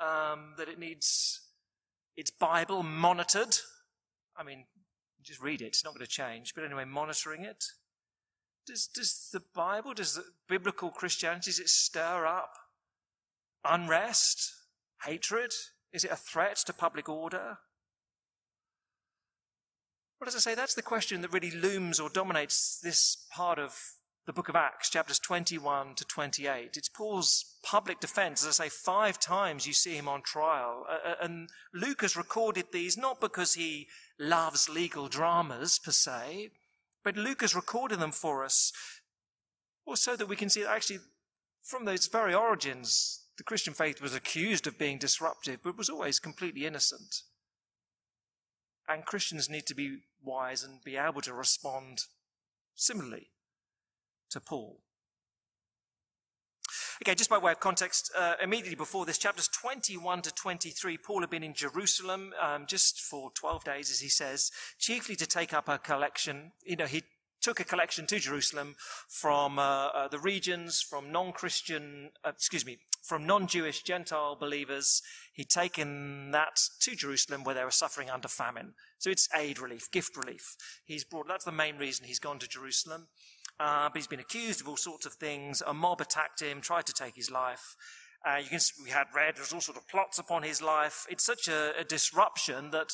um, 0.00 0.54
that 0.56 0.68
it 0.68 0.78
needs 0.78 1.42
its 2.16 2.30
Bible 2.30 2.82
monitored? 2.82 3.56
I 4.36 4.42
mean, 4.42 4.64
just 5.22 5.42
read 5.42 5.60
it, 5.60 5.66
it's 5.66 5.84
not 5.84 5.94
going 5.94 6.06
to 6.06 6.10
change. 6.10 6.54
But 6.54 6.64
anyway, 6.64 6.86
monitoring 6.86 7.44
it. 7.44 7.62
Does, 8.66 8.86
does 8.86 9.28
the 9.32 9.42
Bible, 9.54 9.92
does 9.92 10.14
the 10.14 10.24
biblical 10.48 10.90
Christianity, 10.90 11.50
does 11.50 11.60
it 11.60 11.68
stir 11.68 12.26
up 12.26 12.54
unrest, 13.64 14.52
hatred? 15.04 15.52
Is 15.92 16.04
it 16.04 16.10
a 16.10 16.16
threat 16.16 16.56
to 16.66 16.72
public 16.72 17.08
order? 17.08 17.58
Well, 20.20 20.28
as 20.28 20.36
I 20.36 20.38
say, 20.38 20.54
that's 20.54 20.74
the 20.74 20.82
question 20.82 21.22
that 21.22 21.32
really 21.32 21.50
looms 21.50 21.98
or 21.98 22.10
dominates 22.10 22.78
this 22.82 23.26
part 23.30 23.58
of 23.58 23.78
the 24.26 24.34
book 24.34 24.50
of 24.50 24.54
Acts, 24.54 24.90
chapters 24.90 25.18
21 25.18 25.94
to 25.94 26.04
28. 26.04 26.76
It's 26.76 26.88
Paul's 26.90 27.56
public 27.64 28.00
defense. 28.00 28.46
As 28.46 28.60
I 28.60 28.64
say, 28.64 28.70
five 28.70 29.18
times 29.18 29.66
you 29.66 29.72
see 29.72 29.94
him 29.94 30.08
on 30.08 30.22
trial. 30.22 30.84
And 31.20 31.48
Luke 31.72 32.02
has 32.02 32.16
recorded 32.16 32.66
these 32.70 32.98
not 32.98 33.20
because 33.20 33.54
he 33.54 33.88
loves 34.18 34.68
legal 34.68 35.08
dramas 35.08 35.78
per 35.78 35.90
se, 35.90 36.50
but 37.02 37.16
Luke 37.16 37.40
has 37.40 37.54
recorded 37.54 37.98
them 37.98 38.12
for 38.12 38.44
us, 38.44 38.72
or 39.86 39.96
so 39.96 40.16
that 40.16 40.28
we 40.28 40.36
can 40.36 40.50
see 40.50 40.62
that 40.62 40.70
actually 40.70 41.00
from 41.62 41.86
those 41.86 42.06
very 42.06 42.34
origins, 42.34 43.19
the 43.40 43.44
Christian 43.44 43.72
faith 43.72 44.02
was 44.02 44.14
accused 44.14 44.66
of 44.66 44.76
being 44.76 44.98
disruptive, 44.98 45.60
but 45.62 45.78
was 45.78 45.88
always 45.88 46.18
completely 46.18 46.66
innocent. 46.66 47.22
And 48.86 49.06
Christians 49.06 49.48
need 49.48 49.64
to 49.68 49.74
be 49.74 50.00
wise 50.22 50.62
and 50.62 50.84
be 50.84 50.98
able 50.98 51.22
to 51.22 51.32
respond 51.32 52.04
similarly 52.74 53.28
to 54.28 54.40
Paul. 54.40 54.82
Okay, 57.02 57.14
just 57.14 57.30
by 57.30 57.38
way 57.38 57.52
of 57.52 57.60
context, 57.60 58.12
uh, 58.14 58.34
immediately 58.42 58.74
before 58.74 59.06
this, 59.06 59.16
chapters 59.16 59.48
21 59.48 60.20
to 60.20 60.34
23, 60.34 60.98
Paul 60.98 61.20
had 61.20 61.30
been 61.30 61.42
in 61.42 61.54
Jerusalem 61.54 62.34
um, 62.38 62.66
just 62.66 63.00
for 63.00 63.30
12 63.30 63.64
days, 63.64 63.90
as 63.90 64.00
he 64.00 64.10
says, 64.10 64.50
chiefly 64.78 65.16
to 65.16 65.26
take 65.26 65.54
up 65.54 65.66
a 65.66 65.78
collection. 65.78 66.52
You 66.62 66.76
know, 66.76 66.84
he 66.84 67.04
took 67.40 67.60
a 67.60 67.64
collection 67.64 68.06
to 68.06 68.18
Jerusalem 68.18 68.76
from 69.08 69.58
uh, 69.58 69.88
uh, 69.88 70.08
the 70.08 70.18
regions, 70.18 70.80
from 70.80 71.10
non-Christian, 71.12 72.10
uh, 72.24 72.30
excuse 72.30 72.66
me, 72.66 72.78
from 73.02 73.26
non-Jewish 73.26 73.82
Gentile 73.82 74.36
believers. 74.38 75.02
He'd 75.32 75.50
taken 75.50 76.30
that 76.32 76.60
to 76.80 76.94
Jerusalem 76.94 77.44
where 77.44 77.54
they 77.54 77.64
were 77.64 77.70
suffering 77.70 78.10
under 78.10 78.28
famine. 78.28 78.74
So 78.98 79.10
it's 79.10 79.28
aid 79.34 79.58
relief, 79.58 79.90
gift 79.90 80.16
relief. 80.16 80.56
He's 80.84 81.04
brought, 81.04 81.28
that's 81.28 81.44
the 81.44 81.52
main 81.52 81.78
reason 81.78 82.06
he's 82.06 82.18
gone 82.18 82.38
to 82.40 82.48
Jerusalem. 82.48 83.08
Uh, 83.58 83.88
but 83.88 83.96
he's 83.96 84.06
been 84.06 84.20
accused 84.20 84.60
of 84.60 84.68
all 84.68 84.76
sorts 84.76 85.06
of 85.06 85.14
things. 85.14 85.62
A 85.66 85.74
mob 85.74 86.00
attacked 86.00 86.40
him, 86.40 86.60
tried 86.60 86.86
to 86.86 86.92
take 86.92 87.16
his 87.16 87.30
life. 87.30 87.76
Uh, 88.26 88.36
you 88.36 88.48
can 88.50 88.60
we 88.84 88.90
had 88.90 89.06
read 89.14 89.34
there's 89.36 89.52
all 89.52 89.62
sort 89.62 89.78
of 89.78 89.88
plots 89.88 90.18
upon 90.18 90.42
his 90.42 90.60
life. 90.60 91.06
It's 91.08 91.24
such 91.24 91.48
a, 91.48 91.72
a 91.78 91.84
disruption 91.84 92.70
that 92.70 92.90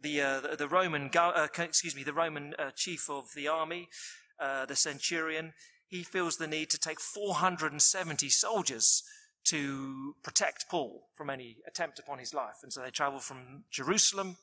the, 0.00 0.20
uh, 0.20 0.40
the, 0.56 0.68
Roman 0.68 1.10
uh, 1.14 1.48
excuse 1.58 1.96
me 1.96 2.02
the 2.02 2.12
Roman 2.12 2.54
uh, 2.58 2.70
chief 2.74 3.08
of 3.08 3.30
the 3.34 3.48
army, 3.48 3.88
uh, 4.38 4.66
the 4.66 4.76
centurion, 4.76 5.52
he 5.86 6.02
feels 6.02 6.36
the 6.36 6.46
need 6.46 6.70
to 6.70 6.78
take 6.78 7.00
470 7.00 8.28
soldiers 8.28 9.02
to 9.44 10.16
protect 10.22 10.66
Paul 10.70 11.08
from 11.14 11.30
any 11.30 11.58
attempt 11.66 11.98
upon 11.98 12.18
his 12.18 12.34
life, 12.34 12.56
and 12.62 12.72
so 12.72 12.80
they 12.80 12.90
travel 12.90 13.20
from 13.20 13.64
Jerusalem 13.70 14.38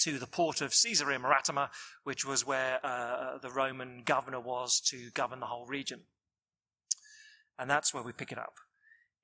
to 0.00 0.18
the 0.18 0.26
port 0.26 0.60
of 0.60 0.72
Caesarea 0.72 1.18
Maritima, 1.18 1.70
which 2.04 2.24
was 2.24 2.46
where 2.46 2.84
uh, 2.84 3.38
the 3.38 3.50
Roman 3.50 4.02
governor 4.04 4.40
was 4.40 4.80
to 4.86 5.10
govern 5.10 5.40
the 5.40 5.46
whole 5.46 5.66
region. 5.66 6.02
And 7.58 7.68
that's 7.68 7.92
where 7.92 8.02
we 8.02 8.12
pick 8.12 8.30
it 8.30 8.38
up 8.38 8.54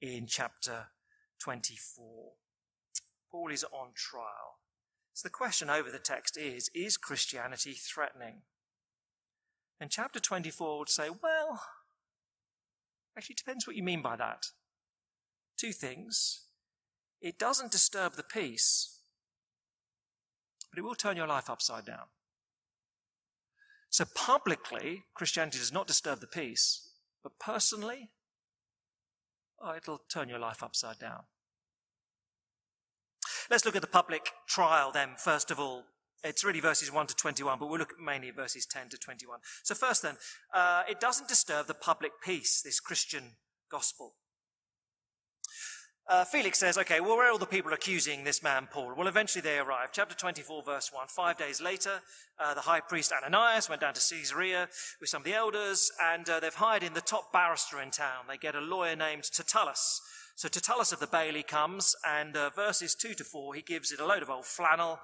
in 0.00 0.26
chapter 0.26 0.86
24. 1.40 2.32
Paul 3.30 3.50
is 3.50 3.64
on 3.64 3.90
trial. 3.94 4.58
So 5.14 5.26
the 5.26 5.32
question 5.32 5.70
over 5.70 5.90
the 5.90 5.98
text 5.98 6.36
is 6.36 6.70
Is 6.74 6.96
Christianity 6.96 7.72
threatening? 7.72 8.42
And 9.80 9.90
chapter 9.90 10.20
24 10.20 10.78
would 10.78 10.88
say, 10.88 11.08
Well, 11.08 11.62
actually, 13.16 13.34
it 13.34 13.44
depends 13.44 13.66
what 13.66 13.76
you 13.76 13.82
mean 13.82 14.02
by 14.02 14.16
that. 14.16 14.46
Two 15.56 15.72
things. 15.72 16.46
It 17.22 17.38
doesn't 17.38 17.72
disturb 17.72 18.16
the 18.16 18.22
peace 18.22 18.94
but 20.74 20.80
it 20.80 20.84
will 20.84 20.96
turn 20.96 21.16
your 21.16 21.28
life 21.28 21.48
upside 21.48 21.84
down. 21.84 22.06
So 23.90 24.04
publicly, 24.16 25.04
Christianity 25.14 25.58
does 25.58 25.72
not 25.72 25.86
disturb 25.86 26.20
the 26.20 26.26
peace, 26.26 26.90
but 27.22 27.38
personally, 27.38 28.10
oh, 29.62 29.76
it'll 29.76 30.02
turn 30.08 30.28
your 30.28 30.40
life 30.40 30.64
upside 30.64 30.98
down. 30.98 31.22
Let's 33.50 33.64
look 33.64 33.76
at 33.76 33.82
the 33.82 33.88
public 33.88 34.30
trial 34.46 34.90
then, 34.92 35.10
first 35.18 35.50
of 35.50 35.58
all. 35.58 35.84
It's 36.22 36.42
really 36.42 36.60
verses 36.60 36.90
1 36.90 37.06
to 37.08 37.14
21, 37.14 37.58
but 37.58 37.68
we'll 37.68 37.78
look 37.78 37.94
mainly 38.02 38.28
at 38.28 38.36
verses 38.36 38.64
10 38.64 38.88
to 38.90 38.96
21. 38.96 39.40
So 39.62 39.74
first 39.74 40.02
then, 40.02 40.16
uh, 40.54 40.82
it 40.88 40.98
doesn't 40.98 41.28
disturb 41.28 41.66
the 41.66 41.74
public 41.74 42.12
peace, 42.24 42.62
this 42.62 42.80
Christian 42.80 43.32
gospel. 43.70 44.14
Uh, 46.06 46.24
Felix 46.24 46.58
says, 46.58 46.76
okay, 46.76 47.00
well, 47.00 47.16
where 47.16 47.28
are 47.28 47.32
all 47.32 47.38
the 47.38 47.46
people 47.46 47.72
accusing 47.72 48.24
this 48.24 48.42
man 48.42 48.68
Paul? 48.70 48.94
Well, 48.96 49.06
eventually 49.06 49.40
they 49.40 49.58
arrive. 49.58 49.88
Chapter 49.90 50.14
24, 50.14 50.62
verse 50.62 50.92
1. 50.92 51.06
Five 51.08 51.38
days 51.38 51.62
later, 51.62 52.00
uh, 52.38 52.52
the 52.52 52.60
high 52.60 52.80
priest 52.80 53.10
Ananias 53.12 53.70
went 53.70 53.80
down 53.80 53.94
to 53.94 54.00
Caesarea 54.00 54.68
with 55.00 55.08
some 55.08 55.22
of 55.22 55.24
the 55.24 55.34
elders, 55.34 55.90
and 56.02 56.28
uh, 56.28 56.40
they've 56.40 56.54
hired 56.54 56.82
in 56.82 56.92
the 56.92 57.00
top 57.00 57.32
barrister 57.32 57.80
in 57.80 57.90
town. 57.90 58.24
They 58.28 58.36
get 58.36 58.54
a 58.54 58.60
lawyer 58.60 58.96
named 58.96 59.24
Tertullus. 59.24 60.00
So 60.36 60.48
Tertullus 60.48 60.92
of 60.92 60.98
the 60.98 61.06
Bailey 61.06 61.44
comes, 61.44 61.94
and 62.04 62.36
uh, 62.36 62.50
verses 62.50 62.96
2 62.96 63.14
to 63.14 63.24
4, 63.24 63.54
he 63.54 63.62
gives 63.62 63.92
it 63.92 64.00
a 64.00 64.06
load 64.06 64.22
of 64.22 64.30
old 64.30 64.46
flannel. 64.46 64.98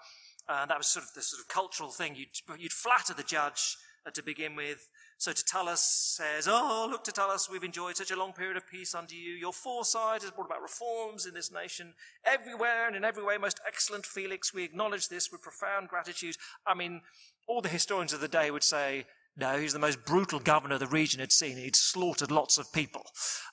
Uh, 0.49 0.67
that 0.67 0.79
was 0.79 0.89
sort 0.89 1.05
of 1.05 1.13
the 1.15 1.23
sort 1.23 1.41
of 1.41 1.47
cultural 1.47 1.91
thing. 1.91 2.17
You'd, 2.17 2.31
you'd 2.59 2.73
flatter 2.73 3.15
the 3.15 3.23
judge 3.23 3.77
uh, 4.05 4.11
to 4.11 4.23
begin 4.25 4.57
with. 4.57 4.89
So 5.19 5.33
Tertullus 5.33 5.83
says, 6.17 6.49
Oh, 6.51 6.89
look, 6.91 7.05
Tertullus, 7.05 7.49
we've 7.49 7.63
enjoyed 7.63 7.97
such 7.97 8.11
a 8.11 8.17
long 8.17 8.33
period 8.33 8.57
of 8.57 8.67
peace 8.67 8.93
under 8.95 9.15
you. 9.15 9.35
Your 9.35 9.53
foresight 9.53 10.23
has 10.23 10.33
brought 10.33 10.47
about 10.47 10.63
reforms 10.63 11.27
in 11.27 11.35
this 11.35 11.53
nation 11.53 11.95
everywhere 12.25 12.89
and 12.89 12.97
in 12.97 13.05
every 13.05 13.23
way. 13.23 13.39
Most 13.39 13.61
excellent 13.65 14.07
Felix, 14.07 14.53
we 14.53 14.65
acknowledge 14.65 15.09
this 15.09 15.31
with 15.31 15.43
profound 15.43 15.89
gratitude. 15.89 16.37
I 16.67 16.75
mean, 16.75 17.03
all 17.47 17.61
the 17.61 17.69
historians 17.69 18.13
of 18.13 18.21
the 18.21 18.29
day 18.29 18.51
would 18.51 18.65
say, 18.65 19.05
no, 19.37 19.59
he's 19.59 19.73
the 19.73 19.79
most 19.79 20.05
brutal 20.05 20.39
governor 20.39 20.79
the 20.79 20.87
region 20.87 21.21
had 21.21 21.33
seen. 21.33 21.57
He'd 21.57 21.77
slaughtered 21.77 22.31
lots 22.31 22.59
of 22.59 22.73
people. 22.73 23.03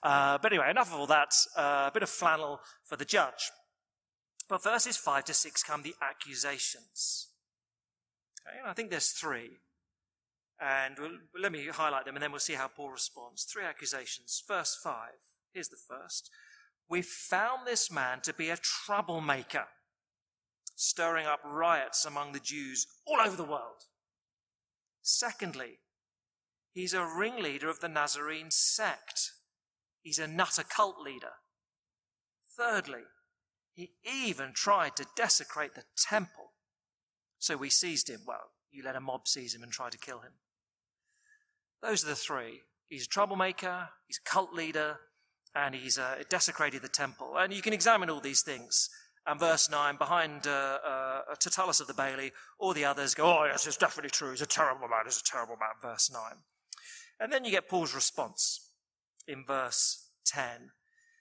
Uh, 0.04 0.38
but 0.38 0.52
anyway, 0.52 0.70
enough 0.70 0.94
of 0.94 1.00
all 1.00 1.08
that. 1.08 1.34
Uh, 1.56 1.86
a 1.88 1.92
bit 1.94 2.04
of 2.04 2.10
flannel 2.10 2.60
for 2.84 2.96
the 2.96 3.06
judge. 3.06 3.52
But 4.50 4.64
verses 4.64 4.98
5 4.98 5.26
to 5.26 5.34
6 5.34 5.64
come 5.64 5.84
the 5.84 5.96
accusations. 6.02 7.28
Okay, 8.48 8.60
I 8.66 8.74
think 8.74 8.90
there's 8.90 9.12
three. 9.12 9.60
And 10.60 10.96
we'll, 11.00 11.18
let 11.40 11.52
me 11.52 11.68
highlight 11.68 12.06
them 12.06 12.16
and 12.16 12.24
then 12.24 12.32
we'll 12.32 12.40
see 12.40 12.54
how 12.54 12.68
Paul 12.68 12.90
responds. 12.90 13.44
Three 13.44 13.64
accusations. 13.64 14.42
Verse 14.48 14.78
5. 14.82 14.96
Here's 15.54 15.70
the 15.70 15.78
first. 15.78 16.32
We 16.90 17.02
found 17.02 17.68
this 17.68 17.92
man 17.92 18.22
to 18.22 18.34
be 18.34 18.50
a 18.50 18.58
troublemaker, 18.58 19.66
stirring 20.76 21.28
up 21.28 21.42
riots 21.46 22.06
among 22.06 22.32
the 22.32 22.40
Jews 22.40 22.88
all 23.06 23.20
over 23.20 23.36
the 23.36 23.44
world. 23.44 23.84
Secondly, 25.10 25.80
he's 26.74 26.94
a 26.94 27.06
ringleader 27.06 27.70
of 27.70 27.80
the 27.80 27.88
Nazarene 27.88 28.52
sect. 28.52 29.32
He's 30.02 30.20
a 30.20 30.28
nutter 30.28 30.64
cult 30.64 31.00
leader. 31.00 31.36
Thirdly, 32.58 33.04
he 33.74 33.92
even 34.04 34.52
tried 34.54 34.98
to 34.98 35.08
desecrate 35.16 35.76
the 35.76 35.86
temple. 35.96 36.52
So 37.40 37.56
we 37.56 37.70
seized 37.70 38.10
him. 38.10 38.24
Well, 38.28 38.52
you 38.70 38.84
let 38.84 38.98
a 38.98 39.00
mob 39.00 39.30
seize 39.30 39.56
him 39.56 39.64
and 39.64 39.72
try 39.72 39.90
to 39.90 39.98
kill 39.98 40.20
him. 40.20 40.34
Those 41.82 42.04
are 42.04 42.10
the 42.10 42.16
three. 42.16 42.64
He's 42.90 43.06
a 43.06 43.10
troublemaker, 43.10 43.88
he's 44.08 44.20
a 44.20 44.30
cult 44.30 44.54
leader, 44.54 44.98
and 45.56 45.74
he's 45.74 45.98
uh, 45.98 46.24
desecrated 46.30 46.82
the 46.82 46.90
temple. 46.90 47.38
And 47.38 47.54
you 47.54 47.62
can 47.62 47.72
examine 47.72 48.10
all 48.10 48.20
these 48.20 48.42
things. 48.42 48.90
And 49.28 49.40
verse 49.40 49.70
9, 49.70 49.98
behind 49.98 50.48
uh, 50.48 50.78
uh, 50.88 51.22
Tertullus 51.38 51.82
of 51.82 51.88
the 51.88 51.94
Bailey, 51.94 52.32
all 52.60 52.74
the 52.74 52.86
others 52.86 53.14
go, 53.14 53.26
oh, 53.26 53.46
yes, 53.46 53.68
it's 53.68 53.76
definitely 53.76 54.10
true. 54.10 54.32
He's 54.32 54.42
a 54.42 54.46
terrible 54.46 54.88
man. 54.88 55.02
He's 55.04 55.20
a 55.20 55.24
terrible 55.24 55.58
man. 55.60 55.72
Verse 55.82 56.10
9. 56.10 56.22
And 57.20 57.34
then 57.34 57.44
you 57.44 57.52
get 57.52 57.68
Paul's 57.68 57.94
response 57.94 58.72
in 59.28 59.44
verse 59.46 60.10
10. 60.26 60.72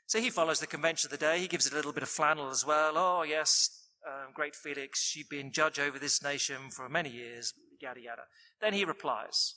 So 0.06 0.20
he 0.20 0.30
follows 0.30 0.60
the 0.60 0.68
convention 0.68 1.08
of 1.08 1.18
the 1.18 1.24
day. 1.24 1.40
He 1.40 1.48
gives 1.48 1.66
it 1.66 1.72
a 1.72 1.76
little 1.76 1.92
bit 1.92 2.04
of 2.04 2.08
flannel 2.08 2.48
as 2.48 2.64
well. 2.64 2.92
Oh, 2.94 3.24
yes, 3.24 3.88
um, 4.06 4.32
great 4.32 4.54
Felix, 4.54 5.16
you've 5.16 5.28
been 5.28 5.50
judge 5.50 5.80
over 5.80 5.98
this 5.98 6.22
nation 6.22 6.70
for 6.70 6.88
many 6.88 7.10
years, 7.10 7.54
yada, 7.80 8.00
yada. 8.00 8.22
Then 8.60 8.72
he 8.72 8.84
replies, 8.84 9.56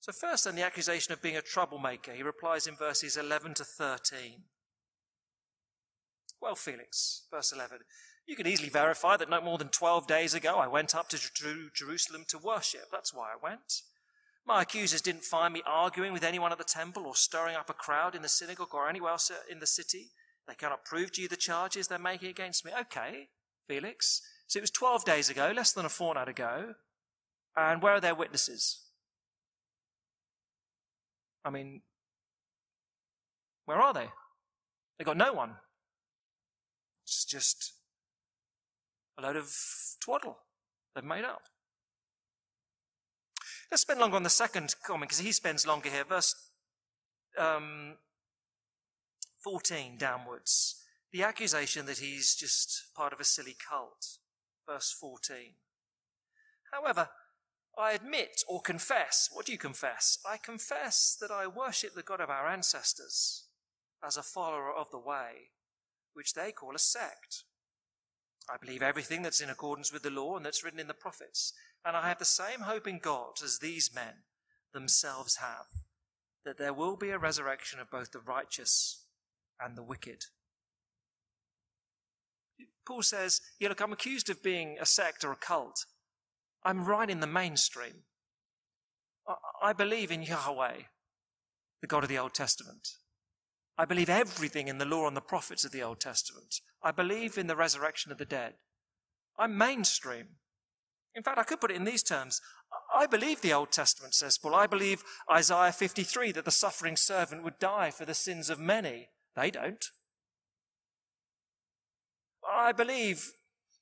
so, 0.00 0.12
first, 0.12 0.44
then, 0.44 0.54
the 0.54 0.62
accusation 0.62 1.12
of 1.12 1.20
being 1.20 1.36
a 1.36 1.42
troublemaker. 1.42 2.12
He 2.12 2.22
replies 2.22 2.68
in 2.68 2.76
verses 2.76 3.16
11 3.16 3.54
to 3.54 3.64
13. 3.64 4.44
Well, 6.40 6.54
Felix, 6.54 7.22
verse 7.30 7.52
11, 7.52 7.78
you 8.26 8.36
can 8.36 8.46
easily 8.46 8.68
verify 8.68 9.16
that 9.16 9.30
no 9.30 9.40
more 9.40 9.58
than 9.58 9.68
12 9.68 10.06
days 10.06 10.34
ago 10.34 10.58
I 10.58 10.66
went 10.66 10.94
up 10.94 11.08
to 11.10 11.70
Jerusalem 11.74 12.24
to 12.28 12.38
worship. 12.38 12.86
That's 12.92 13.14
why 13.14 13.28
I 13.32 13.36
went. 13.42 13.82
My 14.46 14.62
accusers 14.62 15.00
didn't 15.00 15.24
find 15.24 15.52
me 15.52 15.62
arguing 15.66 16.12
with 16.12 16.22
anyone 16.22 16.52
at 16.52 16.58
the 16.58 16.64
temple 16.64 17.04
or 17.04 17.16
stirring 17.16 17.56
up 17.56 17.68
a 17.68 17.74
crowd 17.74 18.14
in 18.14 18.22
the 18.22 18.28
synagogue 18.28 18.74
or 18.74 18.88
anywhere 18.88 19.12
else 19.12 19.30
uh, 19.30 19.34
in 19.50 19.58
the 19.58 19.66
city. 19.66 20.12
They 20.46 20.54
cannot 20.54 20.84
prove 20.84 21.10
to 21.12 21.22
you 21.22 21.28
the 21.28 21.36
charges 21.36 21.88
they're 21.88 21.98
making 21.98 22.28
against 22.28 22.64
me. 22.64 22.70
Okay, 22.80 23.28
Felix. 23.66 24.22
So 24.46 24.58
it 24.58 24.62
was 24.62 24.70
12 24.70 25.04
days 25.04 25.28
ago, 25.28 25.52
less 25.54 25.72
than 25.72 25.84
a 25.84 25.88
fortnight 25.88 26.28
ago. 26.28 26.74
And 27.56 27.82
where 27.82 27.94
are 27.94 28.00
their 28.00 28.14
witnesses? 28.14 28.82
I 31.44 31.50
mean, 31.50 31.82
where 33.64 33.80
are 33.80 33.92
they? 33.92 34.08
They 34.98 35.04
got 35.04 35.16
no 35.16 35.32
one. 35.32 35.56
It's 37.06 37.24
just 37.24 37.72
a 39.16 39.22
load 39.22 39.36
of 39.36 39.54
twaddle 40.00 40.38
they've 40.94 41.04
made 41.04 41.24
up. 41.24 41.42
Let's 43.70 43.82
spend 43.82 44.00
longer 44.00 44.16
on 44.16 44.24
the 44.24 44.30
second 44.30 44.74
comment 44.84 45.08
because 45.08 45.24
he 45.24 45.30
spends 45.30 45.66
longer 45.66 45.88
here. 45.88 46.02
Verse 46.02 46.34
um, 47.38 47.94
14 49.42 49.96
downwards. 49.98 50.82
The 51.12 51.22
accusation 51.22 51.86
that 51.86 51.98
he's 51.98 52.34
just 52.34 52.92
part 52.96 53.12
of 53.12 53.20
a 53.20 53.24
silly 53.24 53.54
cult. 53.68 54.18
Verse 54.68 54.92
14. 54.92 55.54
However, 56.72 57.10
I 57.78 57.92
admit 57.92 58.42
or 58.48 58.60
confess. 58.60 59.28
What 59.32 59.46
do 59.46 59.52
you 59.52 59.58
confess? 59.58 60.18
I 60.28 60.38
confess 60.38 61.16
that 61.20 61.30
I 61.30 61.46
worship 61.46 61.94
the 61.94 62.02
God 62.02 62.20
of 62.20 62.30
our 62.30 62.48
ancestors 62.48 63.44
as 64.04 64.16
a 64.16 64.22
follower 64.22 64.72
of 64.72 64.90
the 64.90 64.98
way, 64.98 65.50
which 66.16 66.34
they 66.34 66.50
call 66.50 66.74
a 66.74 66.78
sect. 66.78 67.44
I 68.48 68.56
believe 68.60 68.82
everything 68.82 69.22
that's 69.22 69.40
in 69.40 69.50
accordance 69.50 69.92
with 69.92 70.02
the 70.02 70.10
law 70.10 70.36
and 70.36 70.46
that's 70.46 70.64
written 70.64 70.80
in 70.80 70.86
the 70.86 70.94
prophets. 70.94 71.52
And 71.84 71.96
I 71.96 72.08
have 72.08 72.18
the 72.18 72.24
same 72.24 72.60
hope 72.60 72.86
in 72.86 72.98
God 72.98 73.42
as 73.44 73.58
these 73.58 73.94
men 73.94 74.24
themselves 74.72 75.36
have, 75.36 75.66
that 76.44 76.58
there 76.58 76.72
will 76.72 76.96
be 76.96 77.10
a 77.10 77.18
resurrection 77.18 77.80
of 77.80 77.90
both 77.90 78.12
the 78.12 78.20
righteous 78.20 79.04
and 79.60 79.76
the 79.76 79.82
wicked. 79.82 80.24
Paul 82.86 83.02
says, 83.02 83.40
yeah, 83.58 83.68
look, 83.68 83.80
I'm 83.80 83.92
accused 83.92 84.30
of 84.30 84.42
being 84.42 84.76
a 84.80 84.86
sect 84.86 85.24
or 85.24 85.32
a 85.32 85.36
cult. 85.36 85.86
I'm 86.64 86.84
right 86.84 87.10
in 87.10 87.20
the 87.20 87.26
mainstream. 87.26 88.04
I 89.62 89.72
believe 89.72 90.12
in 90.12 90.22
Yahweh, 90.22 90.82
the 91.80 91.86
God 91.88 92.04
of 92.04 92.08
the 92.08 92.18
Old 92.18 92.32
Testament. 92.32 92.90
I 93.78 93.84
believe 93.84 94.08
everything 94.08 94.68
in 94.68 94.78
the 94.78 94.84
law 94.84 95.06
and 95.06 95.16
the 95.16 95.20
prophets 95.20 95.64
of 95.64 95.72
the 95.72 95.82
Old 95.82 96.00
Testament. 96.00 96.60
I 96.82 96.90
believe 96.92 97.36
in 97.36 97.46
the 97.46 97.56
resurrection 97.56 98.10
of 98.10 98.18
the 98.18 98.24
dead. 98.24 98.54
I'm 99.38 99.58
mainstream. 99.58 100.26
In 101.14 101.22
fact, 101.22 101.38
I 101.38 101.44
could 101.44 101.60
put 101.60 101.70
it 101.70 101.76
in 101.76 101.84
these 101.84 102.02
terms. 102.02 102.40
I 102.94 103.06
believe 103.06 103.40
the 103.40 103.52
Old 103.52 103.72
Testament, 103.72 104.14
says 104.14 104.38
Paul. 104.38 104.54
I 104.54 104.66
believe 104.66 105.02
Isaiah 105.30 105.72
53 105.72 106.32
that 106.32 106.44
the 106.44 106.50
suffering 106.50 106.96
servant 106.96 107.42
would 107.42 107.58
die 107.58 107.90
for 107.90 108.04
the 108.04 108.14
sins 108.14 108.50
of 108.50 108.58
many. 108.58 109.08
They 109.34 109.50
don't. 109.50 109.84
I 112.48 112.72
believe 112.72 113.32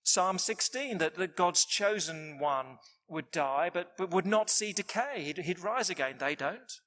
Psalm 0.02 0.38
16 0.38 0.98
that, 0.98 1.36
God's 1.36 1.64
chosen 1.64 2.38
one 2.38 2.78
would 3.08 3.30
die, 3.30 3.70
but, 3.72 4.10
would 4.10 4.26
not 4.26 4.50
see 4.50 4.72
decay. 4.72 5.34
He'd 5.36 5.60
rise 5.60 5.90
again. 5.90 6.16
They 6.18 6.34
don't. 6.34 6.80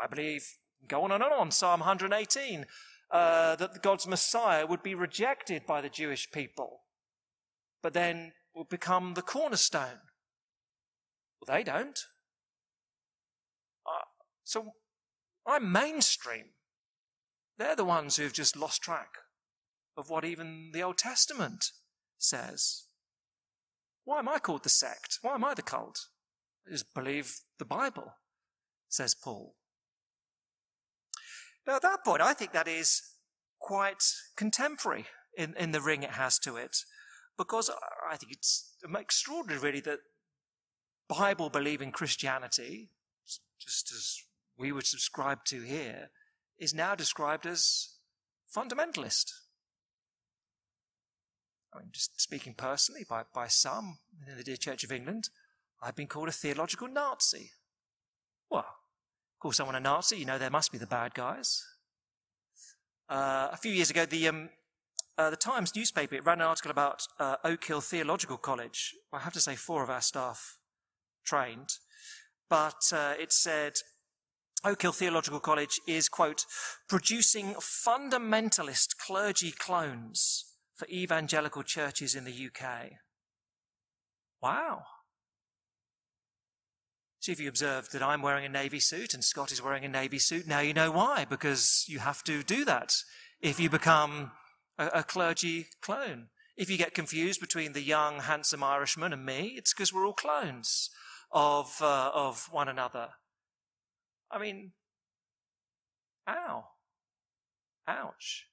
I 0.00 0.06
believe, 0.06 0.46
go 0.88 1.04
on 1.04 1.12
and 1.12 1.22
on, 1.22 1.32
on 1.32 1.50
Psalm 1.50 1.80
118, 1.80 2.66
uh, 3.10 3.56
that 3.56 3.82
God's 3.82 4.06
Messiah 4.06 4.66
would 4.66 4.82
be 4.82 4.94
rejected 4.94 5.66
by 5.66 5.80
the 5.80 5.88
Jewish 5.88 6.30
people, 6.30 6.80
but 7.82 7.92
then 7.92 8.32
will 8.54 8.64
become 8.64 9.14
the 9.14 9.22
cornerstone. 9.22 10.00
Well, 11.40 11.56
they 11.56 11.62
don't. 11.62 11.98
Uh, 13.86 14.04
so 14.42 14.72
I'm 15.46 15.70
mainstream. 15.70 16.46
They're 17.58 17.76
the 17.76 17.84
ones 17.84 18.16
who've 18.16 18.32
just 18.32 18.56
lost 18.56 18.82
track 18.82 19.18
of 19.96 20.10
what 20.10 20.24
even 20.24 20.70
the 20.72 20.82
Old 20.82 20.98
Testament 20.98 21.66
says. 22.18 22.84
Why 24.04 24.18
am 24.18 24.28
I 24.28 24.38
called 24.38 24.64
the 24.64 24.68
sect? 24.68 25.18
Why 25.22 25.34
am 25.34 25.44
I 25.44 25.54
the 25.54 25.62
cult? 25.62 26.08
I 26.66 26.72
just 26.72 26.92
believe 26.94 27.40
the 27.58 27.64
Bible, 27.64 28.14
says 28.88 29.14
Paul. 29.14 29.54
Now, 31.66 31.76
at 31.76 31.82
that 31.82 32.04
point, 32.04 32.20
I 32.22 32.34
think 32.34 32.52
that 32.52 32.68
is 32.68 33.02
quite 33.58 34.04
contemporary 34.36 35.06
in, 35.36 35.54
in 35.56 35.72
the 35.72 35.80
ring 35.80 36.02
it 36.02 36.10
has 36.10 36.38
to 36.40 36.56
it, 36.56 36.76
because 37.38 37.70
I 38.08 38.16
think 38.16 38.32
it's 38.32 38.74
extraordinary, 38.96 39.60
really, 39.60 39.80
that 39.80 40.00
Bible 41.08 41.50
believing 41.50 41.90
Christianity, 41.90 42.90
just 43.58 43.92
as 43.92 44.22
we 44.56 44.72
would 44.72 44.86
subscribe 44.86 45.44
to 45.46 45.62
here, 45.62 46.10
is 46.58 46.74
now 46.74 46.94
described 46.94 47.46
as 47.46 47.94
fundamentalist. 48.54 49.32
I 51.74 51.78
mean, 51.78 51.88
just 51.92 52.20
speaking 52.20 52.54
personally, 52.54 53.04
by, 53.08 53.22
by 53.34 53.48
some 53.48 53.98
in 54.28 54.36
the 54.36 54.44
Dear 54.44 54.56
Church 54.56 54.84
of 54.84 54.92
England, 54.92 55.30
I've 55.82 55.96
been 55.96 56.06
called 56.06 56.28
a 56.28 56.32
theological 56.32 56.88
Nazi. 56.88 57.50
Call 59.44 59.52
someone 59.52 59.74
a 59.74 59.80
Nazi, 59.80 60.16
you 60.16 60.24
know 60.24 60.38
there 60.38 60.48
must 60.48 60.72
be 60.72 60.78
the 60.78 60.86
bad 60.86 61.12
guys. 61.12 61.62
Uh, 63.10 63.48
a 63.52 63.58
few 63.58 63.70
years 63.70 63.90
ago, 63.90 64.06
the, 64.06 64.26
um, 64.26 64.48
uh, 65.18 65.28
the 65.28 65.36
Times 65.36 65.76
newspaper 65.76 66.14
it 66.14 66.24
ran 66.24 66.40
an 66.40 66.46
article 66.46 66.70
about 66.70 67.02
uh, 67.20 67.36
Oak 67.44 67.62
Hill 67.62 67.82
Theological 67.82 68.38
College. 68.38 68.94
Well, 69.12 69.20
I 69.20 69.24
have 69.24 69.34
to 69.34 69.40
say, 69.40 69.54
four 69.54 69.82
of 69.82 69.90
our 69.90 70.00
staff 70.00 70.56
trained, 71.26 71.68
but 72.48 72.90
uh, 72.90 73.16
it 73.20 73.34
said 73.34 73.74
Oak 74.64 74.80
Hill 74.80 74.92
Theological 74.92 75.40
College 75.40 75.78
is, 75.86 76.08
quote, 76.08 76.46
producing 76.88 77.52
fundamentalist 77.56 78.96
clergy 78.96 79.50
clones 79.50 80.54
for 80.74 80.88
evangelical 80.88 81.62
churches 81.62 82.14
in 82.14 82.24
the 82.24 82.32
UK. 82.46 82.92
Wow. 84.40 84.84
See 87.24 87.32
if 87.32 87.40
you 87.40 87.48
observed 87.48 87.94
that 87.94 88.02
I'm 88.02 88.20
wearing 88.20 88.44
a 88.44 88.50
navy 88.50 88.80
suit 88.80 89.14
and 89.14 89.24
Scott 89.24 89.50
is 89.50 89.62
wearing 89.62 89.82
a 89.82 89.88
navy 89.88 90.18
suit. 90.18 90.46
Now 90.46 90.60
you 90.60 90.74
know 90.74 90.90
why, 90.90 91.24
because 91.24 91.86
you 91.88 92.00
have 92.00 92.22
to 92.24 92.42
do 92.42 92.66
that 92.66 92.96
if 93.40 93.58
you 93.58 93.70
become 93.70 94.32
a, 94.76 94.88
a 94.88 95.02
clergy 95.02 95.68
clone. 95.80 96.26
If 96.54 96.68
you 96.68 96.76
get 96.76 96.92
confused 96.92 97.40
between 97.40 97.72
the 97.72 97.80
young, 97.80 98.20
handsome 98.20 98.62
Irishman 98.62 99.14
and 99.14 99.24
me, 99.24 99.54
it's 99.56 99.72
because 99.72 99.90
we're 99.90 100.06
all 100.06 100.12
clones 100.12 100.90
of, 101.32 101.78
uh, 101.80 102.10
of 102.12 102.46
one 102.50 102.68
another. 102.68 103.08
I 104.30 104.38
mean, 104.38 104.72
ow. 106.28 106.66
Ouch. 107.88 108.48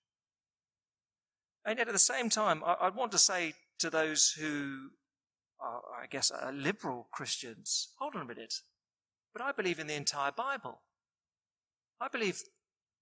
And 1.65 1.77
yet 1.77 1.89
at 1.89 1.93
the 1.93 1.99
same 1.99 2.29
time, 2.29 2.63
I, 2.65 2.75
I 2.83 2.89
want 2.89 3.11
to 3.11 3.17
say 3.17 3.55
to 3.79 3.89
those 3.89 4.35
who 4.39 4.91
are, 5.61 5.81
I 6.01 6.07
guess, 6.07 6.31
are 6.31 6.51
liberal 6.51 7.07
Christians, 7.11 7.89
hold 7.99 8.15
on 8.15 8.21
a 8.21 8.25
minute. 8.25 8.55
But 9.33 9.41
I 9.41 9.51
believe 9.51 9.79
in 9.79 9.87
the 9.87 9.95
entire 9.95 10.31
Bible. 10.31 10.81
I 11.99 12.07
believe 12.07 12.41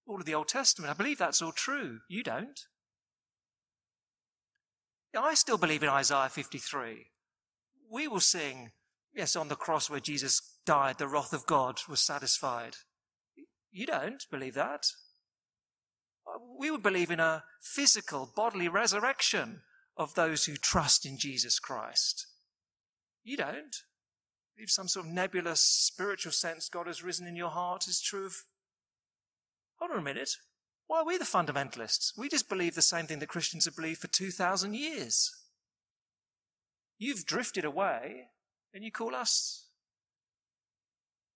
all 0.06 0.16
of 0.16 0.26
the 0.26 0.34
Old 0.34 0.48
Testament. 0.48 0.90
I 0.90 0.94
believe 0.94 1.18
that's 1.18 1.42
all 1.42 1.52
true. 1.52 2.00
You 2.08 2.22
don't. 2.22 2.60
I 5.16 5.34
still 5.34 5.58
believe 5.58 5.82
in 5.82 5.88
Isaiah 5.88 6.28
53. 6.28 7.06
We 7.90 8.06
will 8.06 8.20
sing, 8.20 8.70
yes, 9.14 9.34
on 9.34 9.48
the 9.48 9.56
cross 9.56 9.90
where 9.90 10.00
Jesus 10.00 10.58
died, 10.64 10.98
the 10.98 11.08
wrath 11.08 11.32
of 11.32 11.46
God 11.46 11.80
was 11.88 12.00
satisfied. 12.00 12.76
You 13.72 13.86
don't 13.86 14.24
believe 14.30 14.54
that 14.54 14.86
uh, 16.26 16.38
we 16.58 16.70
would 16.70 16.82
believe 16.82 17.10
in 17.10 17.20
a 17.20 17.44
physical, 17.60 18.30
bodily 18.34 18.68
resurrection 18.68 19.62
of 19.96 20.14
those 20.14 20.44
who 20.44 20.56
trust 20.56 21.04
in 21.04 21.18
Jesus 21.18 21.58
Christ. 21.58 22.26
You 23.22 23.36
don't. 23.36 23.76
Believe 24.56 24.70
some 24.70 24.88
sort 24.88 25.06
of 25.06 25.12
nebulous 25.12 25.60
spiritual 25.60 26.32
sense 26.32 26.68
God 26.68 26.86
has 26.86 27.02
risen 27.02 27.26
in 27.26 27.36
your 27.36 27.50
heart 27.50 27.86
is 27.86 28.00
true 28.00 28.26
of. 28.26 28.36
Hold 29.78 29.92
on 29.92 29.98
a 29.98 30.02
minute. 30.02 30.30
Why 30.86 30.98
are 30.98 31.06
we 31.06 31.16
the 31.16 31.24
fundamentalists? 31.24 32.18
We 32.18 32.28
just 32.28 32.48
believe 32.48 32.74
the 32.74 32.82
same 32.82 33.06
thing 33.06 33.20
that 33.20 33.28
Christians 33.28 33.64
have 33.64 33.76
believed 33.76 34.00
for 34.00 34.08
2,000 34.08 34.74
years. 34.74 35.30
You've 36.98 37.24
drifted 37.24 37.64
away 37.64 38.28
and 38.74 38.84
you 38.84 38.90
call 38.90 39.14
us 39.14 39.68